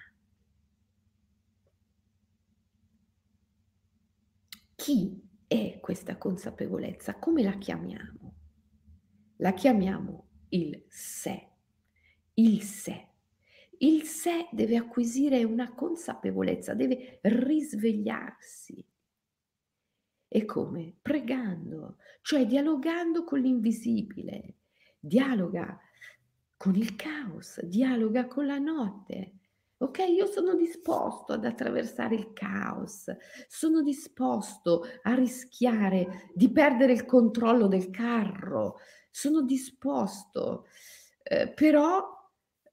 [4.76, 7.18] Chi è questa consapevolezza?
[7.18, 8.34] Come la chiamiamo?
[9.38, 11.54] La chiamiamo il sé.
[12.34, 13.08] Il sé.
[13.78, 18.86] Il sé deve acquisire una consapevolezza, deve risvegliarsi.
[20.28, 20.94] E come?
[21.02, 24.58] Pregando, cioè dialogando con l'invisibile.
[25.00, 25.80] Dialoga
[26.64, 29.32] con il caos, dialoga con la notte.
[29.82, 33.14] Ok, io sono disposto ad attraversare il caos,
[33.48, 38.76] sono disposto a rischiare di perdere il controllo del carro,
[39.10, 40.64] sono disposto,
[41.22, 42.02] eh, però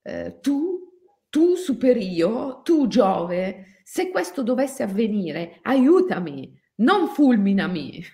[0.04, 0.90] eh, tu,
[1.28, 8.06] tu superio, tu Giove, se questo dovesse avvenire, aiutami, non fulminami.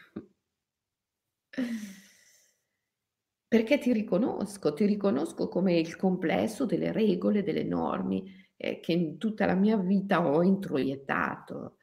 [3.47, 9.17] Perché ti riconosco, ti riconosco come il complesso delle regole, delle norme eh, che in
[9.17, 11.77] tutta la mia vita ho introiettato.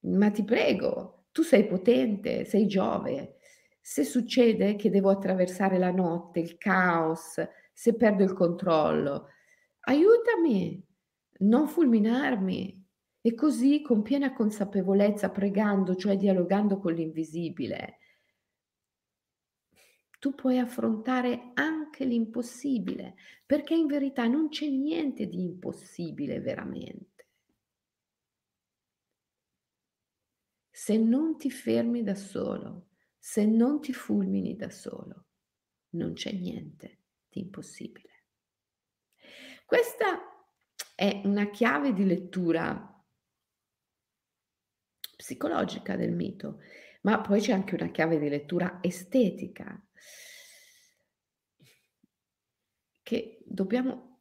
[0.00, 3.36] Ma ti prego, tu sei potente, sei Giove.
[3.80, 9.28] Se succede che devo attraversare la notte, il caos, se perdo il controllo,
[9.80, 10.84] aiutami,
[11.38, 12.80] non fulminarmi.
[13.24, 17.98] E così con piena consapevolezza, pregando, cioè dialogando con l'invisibile,
[20.22, 27.26] tu puoi affrontare anche l'impossibile, perché in verità non c'è niente di impossibile veramente.
[30.70, 35.24] Se non ti fermi da solo, se non ti fulmini da solo,
[35.94, 38.26] non c'è niente di impossibile.
[39.66, 40.20] Questa
[40.94, 43.04] è una chiave di lettura
[45.16, 46.60] psicologica del mito,
[47.00, 49.84] ma poi c'è anche una chiave di lettura estetica
[53.02, 54.20] che dobbiamo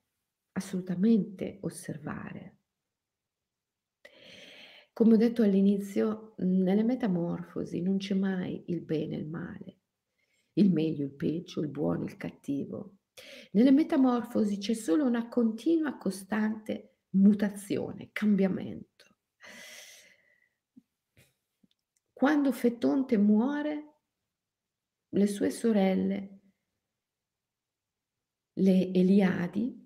[0.54, 2.58] assolutamente osservare.
[4.94, 9.80] Come ho detto all'inizio, nelle metamorfosi non c'è mai il bene e il male,
[10.54, 12.98] il meglio, il peggio, il buono, il cattivo.
[13.52, 18.90] Nelle metamorfosi c'è solo una continua, costante mutazione, cambiamento.
[22.12, 23.94] Quando Fetonte muore,
[25.10, 26.41] le sue sorelle
[28.54, 29.80] le Eliadi,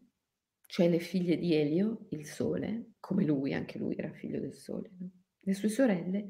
[0.68, 4.92] cioè le figlie di Elio, il sole, come lui, anche lui era figlio del sole,
[4.98, 5.12] no?
[5.40, 6.28] le sue sorelle,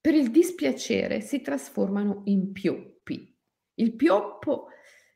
[0.00, 3.36] per il dispiacere si trasformano in pioppi.
[3.74, 4.68] Il pioppo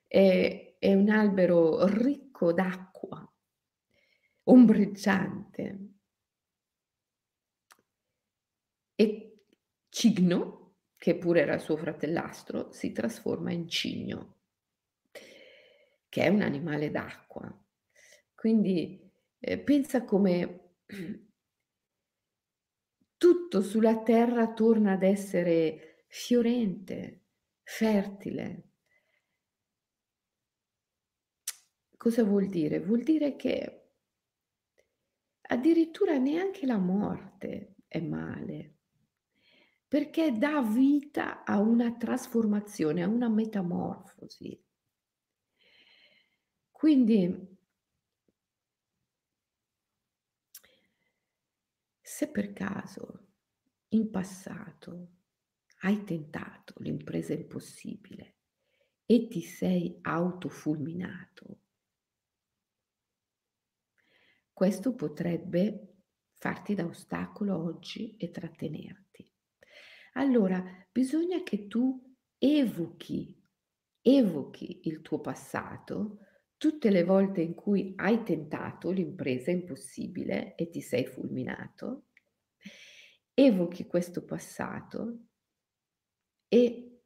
[0.07, 3.35] è, è un albero ricco d'acqua,
[4.45, 5.89] ombreggiante.
[8.95, 9.27] E
[9.97, 14.36] Cigno, che pure era suo fratellastro, si trasforma in cigno,
[16.09, 17.53] che è un animale d'acqua.
[18.35, 20.75] Quindi eh, pensa come
[23.17, 27.25] tutto sulla terra torna ad essere fiorente,
[27.63, 28.63] fertile.
[31.97, 32.79] Cosa vuol dire?
[32.81, 33.91] Vuol dire che
[35.49, 38.77] addirittura neanche la morte è male,
[39.89, 44.66] perché dà vita a una trasformazione, a una metamorfosi.
[46.77, 47.55] Quindi
[52.03, 53.29] Se per caso
[53.89, 55.09] in passato
[55.81, 58.37] hai tentato l'impresa impossibile
[59.07, 61.61] e ti sei autofulminato,
[64.53, 65.95] questo potrebbe
[66.35, 69.33] farti da ostacolo oggi e trattenerti.
[70.13, 70.63] Allora
[70.93, 73.43] bisogna che tu evochi,
[74.03, 76.21] evochi il tuo passato
[76.57, 82.07] tutte le volte in cui hai tentato l'impresa impossibile e ti sei fulminato,
[83.35, 85.19] evochi questo passato
[86.49, 87.01] e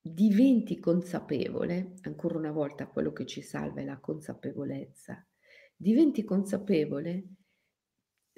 [0.00, 5.26] diventi consapevole, ancora una volta quello che ci salva è la consapevolezza,
[5.74, 7.24] diventi consapevole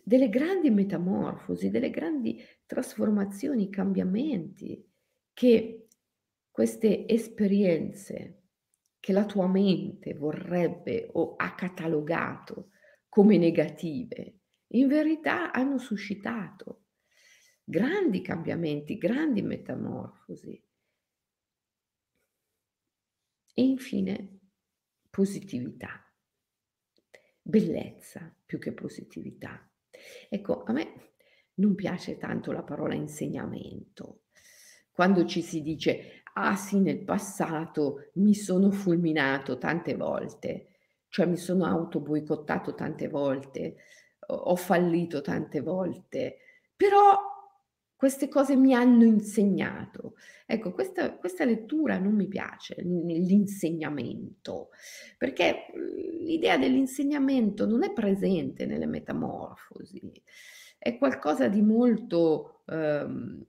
[0.03, 4.83] delle grandi metamorfosi, delle grandi trasformazioni, cambiamenti
[5.35, 5.89] che
[6.51, 8.38] queste esperienze
[9.01, 12.71] che la tua mente vorrebbe o ha catalogato
[13.09, 16.85] come negative, in verità hanno suscitato
[17.69, 20.65] grandi cambiamenti, grandi metamorfosi.
[23.55, 24.39] E infine
[25.11, 26.03] positività,
[27.43, 29.71] bellezza più che positività.
[30.29, 31.15] Ecco, a me
[31.55, 34.23] non piace tanto la parola insegnamento.
[34.91, 40.69] Quando ci si dice ah sì, nel passato mi sono fulminato tante volte,
[41.09, 43.77] cioè mi sono auto boicottato tante volte,
[44.27, 46.37] ho fallito tante volte,
[46.77, 47.17] però
[47.97, 50.15] queste cose mi hanno insegnato.
[50.47, 54.69] Ecco, questa, questa lettura non mi piace, l'insegnamento,
[55.17, 60.01] perché mhmm, l'idea dell'insegnamento non è presente nelle metamorfosi,
[60.79, 62.63] è qualcosa di molto...
[62.67, 63.45] Um,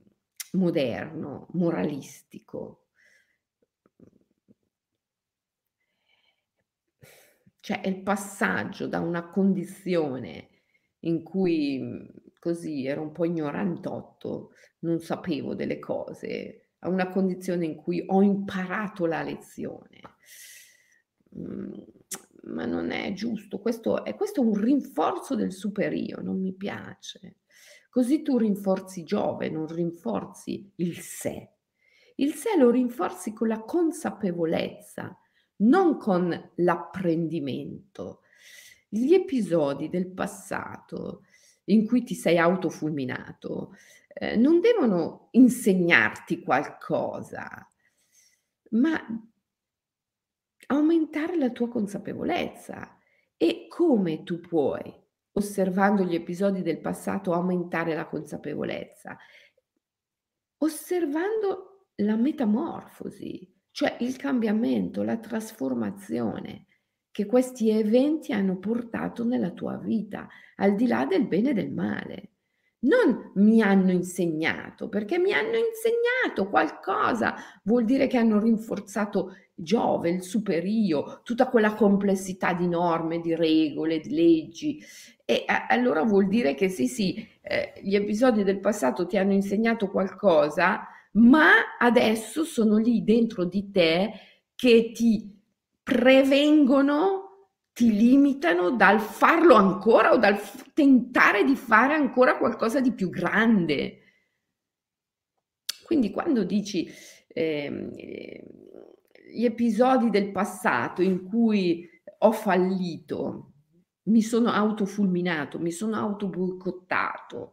[0.52, 2.79] moderno, moralistico.
[7.60, 10.48] Cioè è il passaggio da una condizione
[11.00, 12.06] in cui mhmm,
[12.38, 18.22] così ero un po' ignorantotto, non sapevo delle cose, a una condizione in cui ho
[18.22, 20.00] imparato la lezione.
[21.30, 21.84] Mhmm,
[22.42, 27.36] ma non è giusto, questo è, questo è un rinforzo del superio, non mi piace.
[27.90, 31.50] Così tu rinforzi Giove, non rinforzi il sé.
[32.16, 35.16] Il sé lo rinforzi con la consapevolezza,
[35.60, 38.22] non con l'apprendimento.
[38.88, 41.24] Gli episodi del passato
[41.64, 43.76] in cui ti sei autofulminato
[44.08, 47.70] eh, non devono insegnarti qualcosa,
[48.70, 49.00] ma
[50.66, 52.96] aumentare la tua consapevolezza.
[53.36, 55.00] E come tu puoi
[55.32, 59.16] osservando gli episodi del passato, aumentare la consapevolezza,
[60.58, 66.66] osservando la metamorfosi, cioè il cambiamento, la trasformazione
[67.10, 71.72] che questi eventi hanno portato nella tua vita, al di là del bene e del
[71.72, 72.28] male.
[72.82, 80.08] Non mi hanno insegnato, perché mi hanno insegnato qualcosa, vuol dire che hanno rinforzato Giove,
[80.08, 84.82] il superio, tutta quella complessità di norme, di regole, di leggi.
[85.26, 89.32] E a- allora vuol dire che sì, sì, eh, gli episodi del passato ti hanno
[89.32, 94.12] insegnato qualcosa, ma adesso sono lì dentro di te
[94.54, 95.38] che ti
[95.82, 102.92] prevengono, ti limitano dal farlo ancora o dal f- tentare di fare ancora qualcosa di
[102.92, 103.98] più grande.
[105.84, 106.88] Quindi quando dici
[107.28, 108.40] eh,
[109.32, 111.88] gli episodi del passato in cui
[112.18, 113.52] ho fallito,
[114.04, 117.52] mi sono autofulminato, mi sono autoboicottato,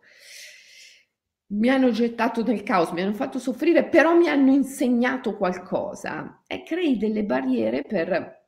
[1.49, 6.63] mi hanno gettato nel caos, mi hanno fatto soffrire, però mi hanno insegnato qualcosa e
[6.63, 8.45] crei delle barriere per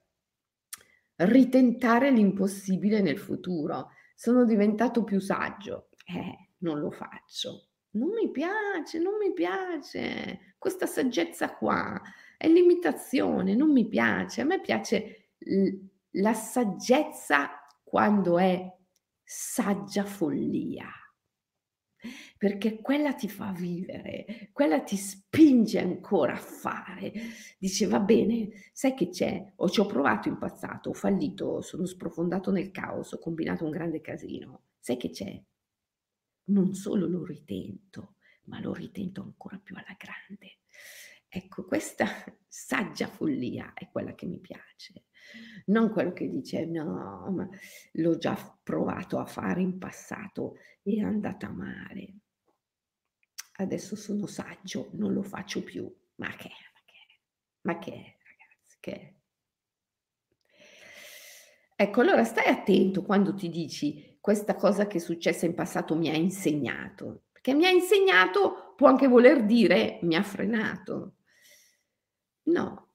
[1.18, 3.92] ritentare l'impossibile nel futuro.
[4.16, 5.90] Sono diventato più saggio.
[6.06, 7.68] Eh, non lo faccio.
[7.92, 10.56] Non mi piace, non mi piace.
[10.58, 12.00] Questa saggezza qua
[12.38, 14.42] è limitazione, non mi piace.
[14.42, 15.30] A me piace
[16.12, 17.50] la saggezza
[17.82, 18.76] quando è
[19.24, 20.99] saggia follia
[22.38, 27.12] perché quella ti fa vivere, quella ti spinge ancora a fare.
[27.58, 29.54] Dice, va bene, sai che c'è?
[29.58, 33.72] O ci ho provato in passato, ho fallito, sono sprofondato nel caos, ho combinato un
[33.72, 34.64] grande casino.
[34.80, 35.42] Sai che c'è?
[36.46, 40.60] Non solo lo ritento, ma lo ritento ancora più alla grande.
[41.28, 42.08] Ecco, questa
[42.48, 45.04] saggia follia è quella che mi piace
[45.66, 47.50] non quello che dice no, ma
[47.94, 52.16] l'ho già provato a fare in passato e è andata male.
[53.58, 55.92] Adesso sono saggio, non lo faccio più.
[56.16, 57.20] Ma che, ma che,
[57.62, 59.14] ma che, ragazzi, che.
[61.76, 66.10] Ecco, allora stai attento quando ti dici questa cosa che è successa in passato mi
[66.10, 71.16] ha insegnato, perché mi ha insegnato può anche voler dire mi ha frenato.
[72.44, 72.89] No,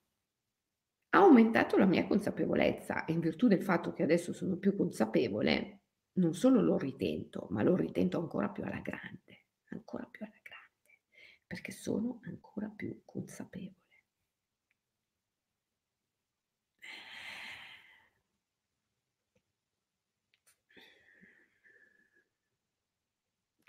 [1.15, 5.83] ha aumentato la mia consapevolezza e in virtù del fatto che adesso sono più consapevole,
[6.15, 11.03] non solo lo ritento, ma lo ritento ancora più alla grande, ancora più alla grande,
[11.47, 13.84] perché sono ancora più consapevole.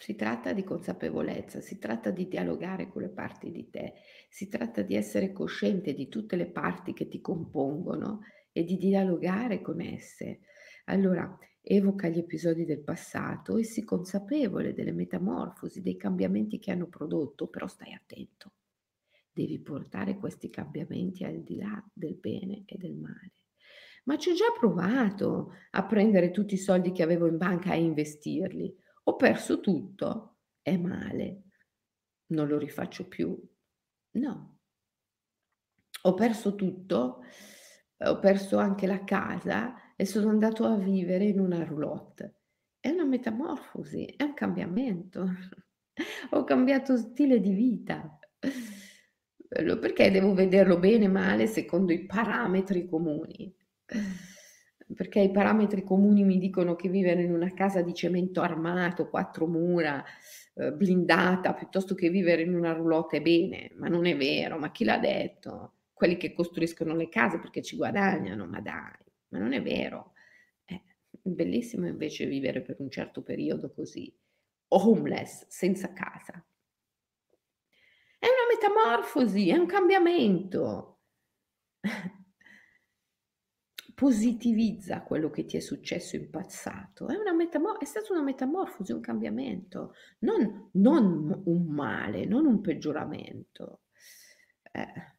[0.06, 3.96] Si tratta di consapevolezza, si tratta di dialogare con le parti di te,
[4.30, 8.20] si tratta di essere cosciente di tutte le parti che ti compongono
[8.52, 10.42] e di dialogare con esse.
[10.86, 16.86] Allora, evoca gli episodi del passato e sii consapevole delle metamorfosi, dei cambiamenti che hanno
[16.86, 18.52] prodotto, però stai attento.
[19.34, 23.32] Devi portare questi cambiamenti al di là del bene e del male.
[24.04, 27.82] Ma ci ho già provato a prendere tutti i soldi che avevo in banca e
[27.82, 31.44] investirli ho perso tutto, è male,
[32.28, 33.38] non lo rifaccio più.
[34.12, 34.60] No,
[36.02, 37.24] ho perso tutto,
[37.98, 42.42] ho perso anche la casa e sono andato a vivere in una roulotte.
[42.80, 45.28] È una metamorfosi, è un cambiamento.
[46.32, 48.20] ho cambiato stile di vita.
[49.48, 53.56] Perché devo vederlo bene, male, secondo i parametri comuni?
[54.94, 59.48] Perché i parametri comuni mi dicono che vivere in una casa di cemento armato, quattro
[59.48, 60.04] mura,
[60.56, 64.72] eh, blindata, piuttosto che vivere in una roulotte è bene, ma non è vero, ma
[64.72, 65.74] chi l'ha detto?
[65.92, 68.94] Quelli che costruiscono le case perché ci guadagnano, ma dai,
[69.30, 70.14] ma non è vero.
[70.66, 74.14] Eh, è bellissimo invece vivere per un certo periodo così,
[74.70, 76.46] homeless, senza casa.
[78.20, 81.00] È una metamorfosi, è un cambiamento
[83.96, 87.08] positivizza quello che ti è successo in passato.
[87.08, 93.82] È, metamor- è stata una metamorfosi, un cambiamento, non, non un male, non un peggioramento.
[94.72, 95.14] Eh.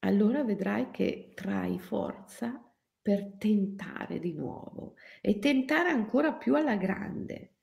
[0.00, 2.62] Allora vedrai che trai forza
[3.02, 7.56] per tentare di nuovo e tentare ancora più alla grande.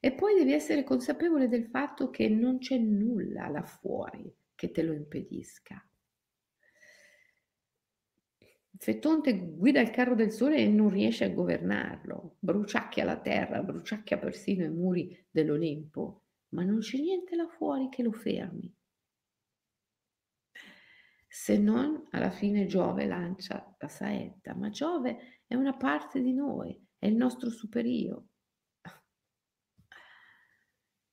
[0.00, 4.82] E poi devi essere consapevole del fatto che non c'è nulla là fuori che te
[4.82, 5.82] lo impedisca.
[8.78, 14.18] Fetonte guida il carro del sole e non riesce a governarlo, bruciacchia la terra, bruciacchia
[14.18, 18.72] persino i muri dell'Olimpo, ma non c'è niente là fuori che lo fermi.
[21.26, 26.78] Se non alla fine Giove lancia la saetta, ma Giove è una parte di noi,
[26.98, 28.28] è il nostro superio.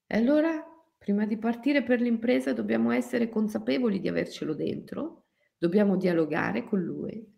[0.06, 0.64] E allora,
[0.98, 7.33] prima di partire per l'impresa, dobbiamo essere consapevoli di avercelo dentro, dobbiamo dialogare con lui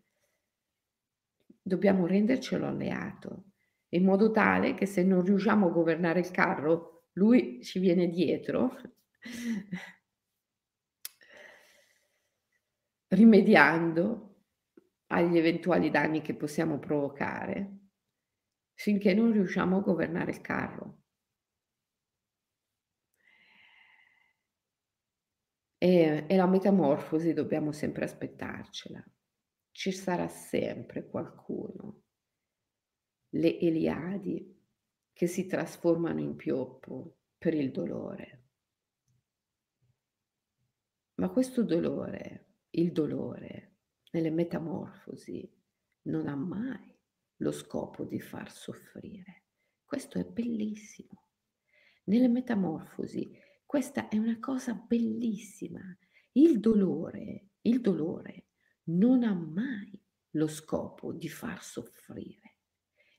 [1.66, 3.46] dobbiamo rendercelo alleato,
[3.88, 8.76] in modo tale che se non riusciamo a governare il carro, lui ci viene dietro,
[13.08, 14.44] rimediando
[15.08, 17.78] agli eventuali danni che possiamo provocare,
[18.74, 21.00] finché non riusciamo a governare il carro.
[25.78, 29.04] E, e la metamorfosi dobbiamo sempre aspettarcela
[29.76, 32.04] ci sarà sempre qualcuno.
[33.34, 34.58] Le Eliadi
[35.12, 38.44] che si trasformano in pioppo per il dolore.
[41.16, 43.74] Ma questo dolore, il dolore,
[44.12, 45.46] nelle metamorfosi,
[46.04, 46.98] non ha mai
[47.40, 49.44] lo scopo di far soffrire.
[49.84, 51.32] Questo è bellissimo.
[52.04, 53.30] Nelle metamorfosi,
[53.66, 55.82] questa è una cosa bellissima.
[56.32, 58.45] Il dolore il dolore
[58.86, 60.00] non ha mai
[60.32, 62.58] lo scopo di far soffrire.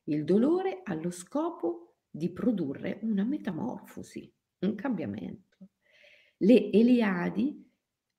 [0.04, 5.70] Il dolore ha lo scopo di produrre una metamorfosi, un cambiamento.
[6.38, 7.70] Le Eliadi,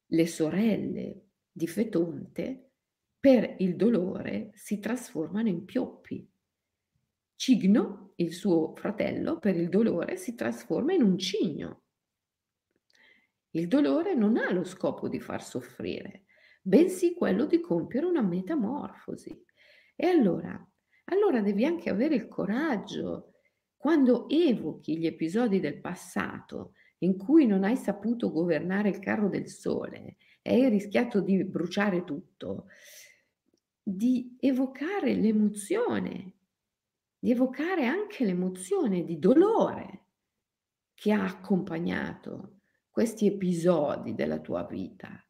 [0.07, 2.73] le sorelle di Fetonte,
[3.19, 6.31] per il dolore si trasformano in pioppi.
[7.35, 11.83] Cigno, il suo fratello, per il dolore si trasforma in un cigno.
[13.51, 16.27] Il dolore non ha lo scopo di far soffrire,
[16.69, 19.43] bensì quello di compiere una metamorfosi.
[19.97, 20.63] E allora,
[21.05, 23.33] allora devi anche avere il coraggio,
[23.75, 29.49] quando evochi gli episodi del passato in cui non hai saputo governare il carro del
[29.49, 32.67] sole e hai rischiato di bruciare tutto,
[33.83, 36.35] di evocare l'emozione,
[37.19, 40.03] di evocare anche l'emozione di dolore
[40.93, 42.59] che ha accompagnato
[42.91, 45.23] questi episodi della tua vita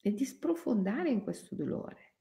[0.00, 2.14] e di sprofondare in questo dolore.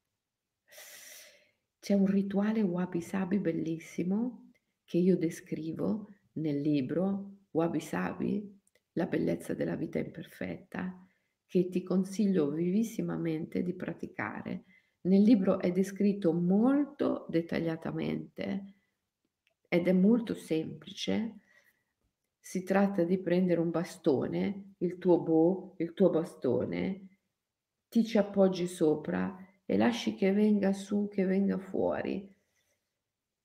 [1.79, 4.51] C'è un rituale wabi sabi bellissimo
[4.83, 8.55] che io descrivo nel libro Wabi Sabi,
[8.93, 11.07] la bellezza della vita imperfetta,
[11.45, 14.65] che ti consiglio vivissimamente di praticare.
[15.01, 18.73] Nel libro è descritto molto dettagliatamente
[19.67, 21.39] ed è molto semplice.
[22.39, 27.16] Si tratta di prendere un bastone, il tuo bow, il tuo bastone,
[27.89, 29.35] ti ci appoggi sopra
[29.65, 32.33] e lasci che venga su, che venga fuori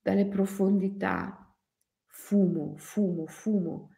[0.01, 1.55] dalle profondità,
[2.07, 3.95] fumo, fumo, fumo,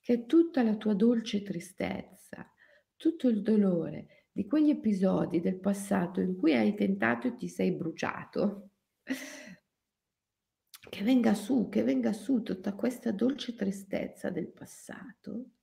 [0.00, 2.50] che è tutta la tua dolce tristezza,
[2.96, 7.72] tutto il dolore di quegli episodi del passato in cui hai tentato e ti sei
[7.72, 8.70] bruciato.
[10.88, 15.55] Che venga su, che venga su tutta questa dolce tristezza del passato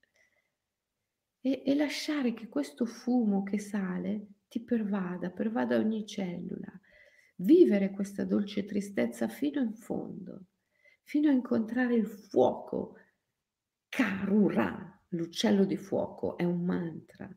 [1.45, 6.71] e, e lasciare che questo fumo che sale ti pervada, pervada ogni cellula.
[7.35, 10.45] Vivere questa dolce tristezza fino in fondo,
[11.03, 12.95] fino a incontrare il fuoco.
[13.89, 17.29] Karura, l'uccello di fuoco, è un mantra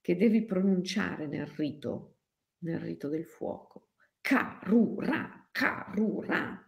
[0.00, 2.16] che devi pronunciare nel rito,
[2.64, 3.90] nel rito del fuoco.
[4.20, 6.60] Karura, Karura.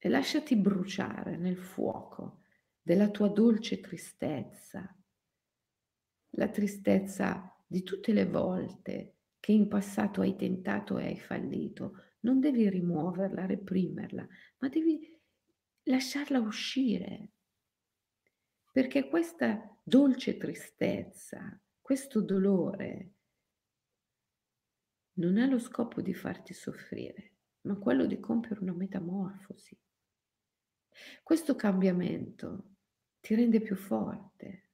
[0.00, 2.37] E lasciati bruciare nel fuoco
[2.88, 4.96] della tua dolce tristezza,
[6.30, 12.04] la tristezza di tutte le volte che in passato hai tentato e hai fallito.
[12.20, 14.26] Non devi rimuoverla, reprimerla,
[14.60, 15.14] ma devi
[15.82, 17.32] lasciarla uscire.
[18.72, 23.12] Perché questa dolce tristezza, questo dolore,
[25.18, 27.34] non ha lo scopo di farti soffrire,
[27.66, 29.78] ma quello di compiere una metamorfosi.
[31.22, 32.76] Questo cambiamento
[33.20, 34.68] ti rende più forte.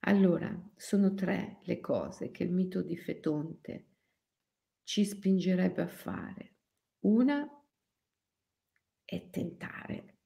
[0.00, 3.86] Allora, sono tre le cose che il mito di Fetonte
[4.84, 6.54] ci spingerebbe a fare.
[7.00, 7.46] Una
[9.04, 10.16] è tentare.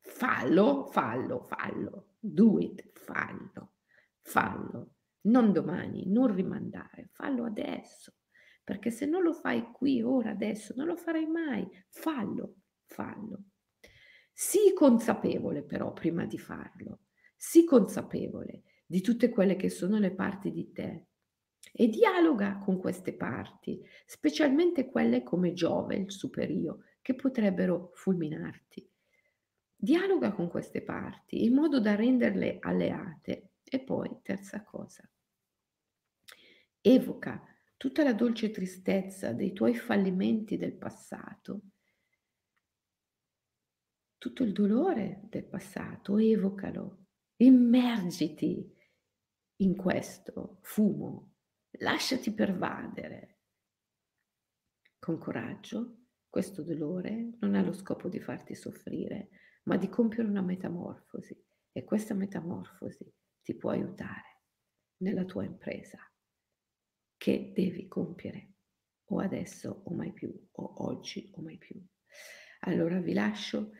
[0.00, 2.14] Fallo, fallo, fallo.
[2.20, 3.74] Do it, fallo,
[4.20, 4.94] fallo.
[5.22, 8.14] Non domani, non rimandare, fallo adesso.
[8.62, 11.66] Perché se non lo fai qui, ora, adesso, non lo farai mai.
[11.88, 13.44] Fallo, fallo.
[14.36, 17.02] Sii consapevole però prima di farlo,
[17.36, 21.06] sii consapevole di tutte quelle che sono le parti di te
[21.72, 28.90] e dialoga con queste parti, specialmente quelle come Giove, il superio, che potrebbero fulminarti.
[29.76, 33.50] Dialoga con queste parti in modo da renderle alleate.
[33.62, 35.08] E poi, terza cosa,
[36.80, 37.40] evoca
[37.76, 41.60] tutta la dolce tristezza dei tuoi fallimenti del passato
[44.24, 47.08] tutto il dolore del passato, evocalo,
[47.42, 48.74] immergiti
[49.56, 51.34] in questo fumo,
[51.80, 53.40] lasciati pervadere.
[54.98, 59.28] Con coraggio, questo dolore non ha lo scopo di farti soffrire,
[59.64, 61.38] ma di compiere una metamorfosi
[61.70, 63.06] e questa metamorfosi
[63.42, 64.40] ti può aiutare
[65.02, 65.98] nella tua impresa
[67.18, 68.54] che devi compiere
[69.10, 71.78] o adesso o mai più o oggi o mai più.
[72.60, 73.72] Allora vi lascio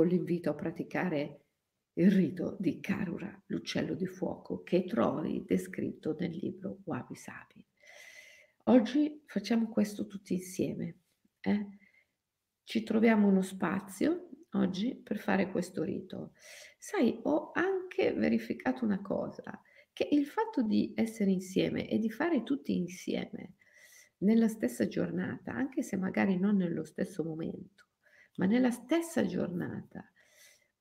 [0.00, 1.42] con l'invito a praticare
[1.98, 7.62] il rito di Karura, l'uccello di fuoco, che trovi descritto nel libro Wabi Sabi.
[8.64, 11.00] Oggi facciamo questo tutti insieme.
[11.40, 11.66] Eh?
[12.64, 16.32] Ci troviamo uno spazio oggi per fare questo rito.
[16.78, 19.60] Sai, ho anche verificato una cosa,
[19.92, 23.56] che il fatto di essere insieme e di fare tutti insieme
[24.20, 27.89] nella stessa giornata, anche se magari non nello stesso momento,
[28.40, 30.02] ma nella stessa giornata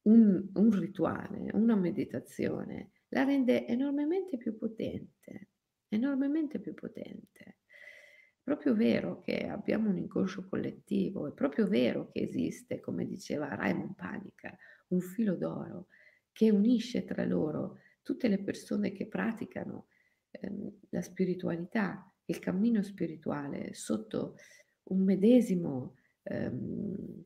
[0.04, 5.50] un, un rituale, una meditazione, la rende enormemente più potente,
[5.90, 7.44] enormemente più potente.
[7.44, 13.54] È proprio vero che abbiamo un inconscio collettivo, è proprio vero che esiste, come diceva
[13.54, 14.58] Raymond Panica,
[14.88, 15.88] un filo d'oro
[16.32, 19.88] che unisce tra loro tutte le persone che praticano
[20.32, 24.36] ehm, la spiritualità, il cammino spirituale sotto
[24.84, 27.26] un medesimo ehm,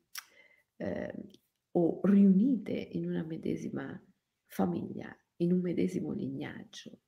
[0.76, 1.14] eh,
[1.72, 4.00] o riunite in una medesima
[4.46, 7.00] famiglia, in un medesimo lignaggio.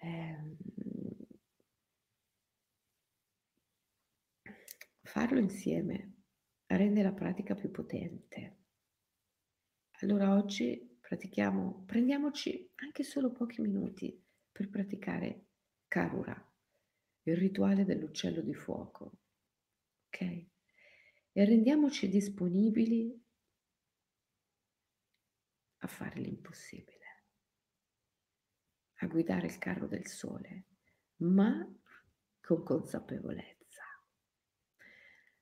[0.00, 0.56] Eh,
[5.02, 6.14] farlo insieme
[6.66, 8.58] rende la pratica più potente.
[10.00, 14.20] Allora oggi pratichiamo, prendiamoci anche solo pochi minuti
[14.50, 15.46] per praticare
[15.86, 16.52] Karura,
[17.22, 19.18] il rituale dell'uccello di fuoco.
[20.06, 20.46] Ok?
[21.36, 23.20] E rendiamoci disponibili
[25.78, 27.24] a fare l'impossibile,
[28.98, 30.66] a guidare il carro del sole,
[31.22, 31.68] ma
[32.40, 33.82] con consapevolezza.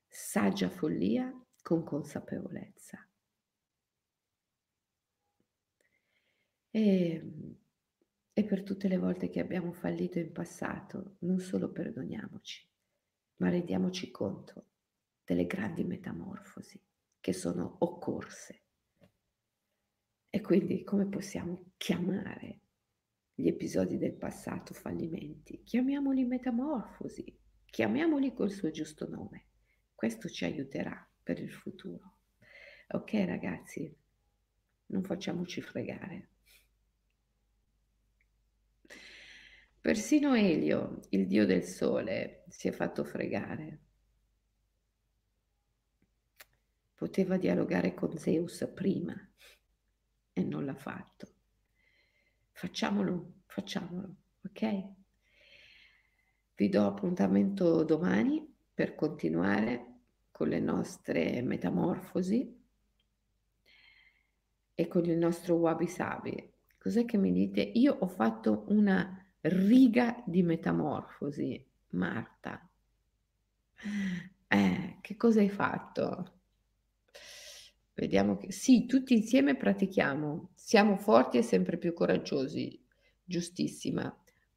[0.09, 1.31] Saggia follia
[1.61, 3.07] con consapevolezza.
[6.71, 7.33] E,
[8.33, 12.67] e per tutte le volte che abbiamo fallito in passato, non solo perdoniamoci,
[13.37, 14.69] ma rendiamoci conto
[15.33, 16.79] delle grandi metamorfosi
[17.19, 18.61] che sono occorse.
[20.29, 22.61] E quindi come possiamo chiamare
[23.35, 25.63] gli episodi del passato fallimenti?
[25.63, 27.25] Chiamiamoli metamorfosi,
[27.65, 29.47] chiamiamoli col suo giusto nome.
[29.95, 32.19] Questo ci aiuterà per il futuro.
[32.89, 33.95] Ok ragazzi,
[34.87, 36.29] non facciamoci fregare.
[39.81, 43.81] Persino Elio, il dio del sole, si è fatto fregare.
[47.03, 49.13] Poteva dialogare con Zeus prima
[50.33, 51.27] e non l'ha fatto.
[52.53, 54.89] Facciamolo, facciamolo, ok?
[56.55, 59.95] Vi do appuntamento domani per continuare
[60.31, 62.65] con le nostre metamorfosi
[64.73, 66.55] e con il nostro wabi sabi.
[66.79, 67.63] Cos'è che mi dite?
[67.63, 71.69] Io ho fatto una riga di metamorfosi.
[71.95, 72.71] Marta,
[74.47, 76.42] eh, che cosa hai fatto?
[77.95, 82.83] Vediamo che sì, tutti insieme pratichiamo, siamo forti e sempre più coraggiosi,
[83.23, 84.15] giustissima.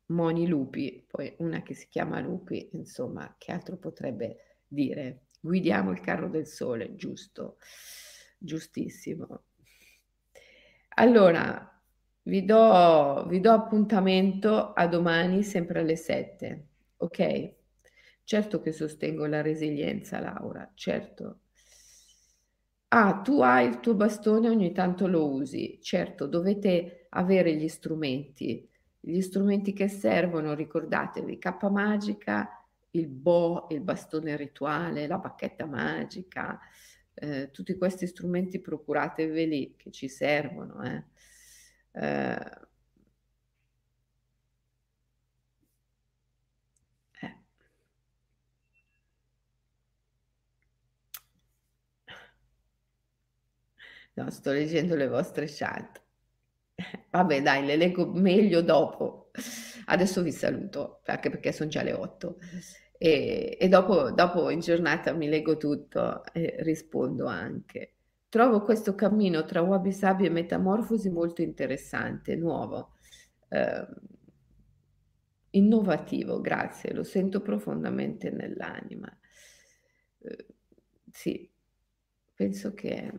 [0.07, 5.25] Moni Lupi, poi una che si chiama Lupi, insomma, che altro potrebbe dire?
[5.41, 7.57] Guidiamo il carro del sole, giusto,
[8.37, 9.43] giustissimo.
[10.97, 11.69] Allora,
[12.23, 16.67] vi do, vi do appuntamento a domani sempre alle 7,
[16.97, 17.53] ok?
[18.23, 21.39] Certo che sostengo la resilienza, Laura, certo.
[22.89, 25.79] Ah, tu hai il tuo bastone, ogni tanto lo usi.
[25.81, 28.67] Certo, dovete avere gli strumenti.
[28.99, 36.59] Gli strumenti che servono, ricordatevi, K magica, il bo, il bastone rituale, la bacchetta magica,
[37.13, 40.81] eh, tutti questi strumenti procurateveli che ci servono.
[40.83, 41.03] Eh,
[41.91, 42.63] eh.
[54.15, 56.01] No, sto leggendo le vostre chat.
[57.11, 59.31] Vabbè, dai, le leggo meglio dopo.
[59.87, 62.37] Adesso vi saluto, anche perché sono già le 8.
[62.97, 67.93] E, e dopo, dopo in giornata mi leggo tutto e rispondo anche.
[68.29, 72.93] Trovo questo cammino tra wabi sabi e metamorfosi molto interessante, nuovo,
[73.49, 73.85] eh,
[75.51, 79.09] innovativo, grazie, lo sento profondamente nell'anima.
[80.19, 80.45] Eh,
[81.09, 81.49] sì,
[82.33, 83.11] penso che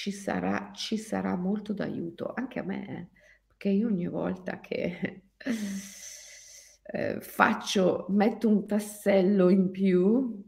[0.00, 3.08] ci sarà, ci sarà molto d'aiuto, anche a me, eh,
[3.46, 5.24] perché io ogni volta che
[6.84, 10.42] eh, faccio, metto un tassello in più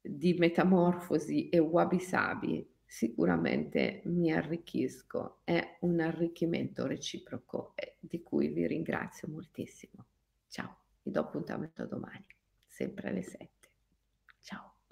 [0.00, 5.40] di metamorfosi e wabi sabi, sicuramente mi arricchisco.
[5.42, 10.06] È un arricchimento reciproco eh, di cui vi ringrazio moltissimo.
[10.46, 12.26] Ciao, vi do appuntamento domani,
[12.64, 13.48] sempre alle 7.
[14.40, 14.73] Ciao.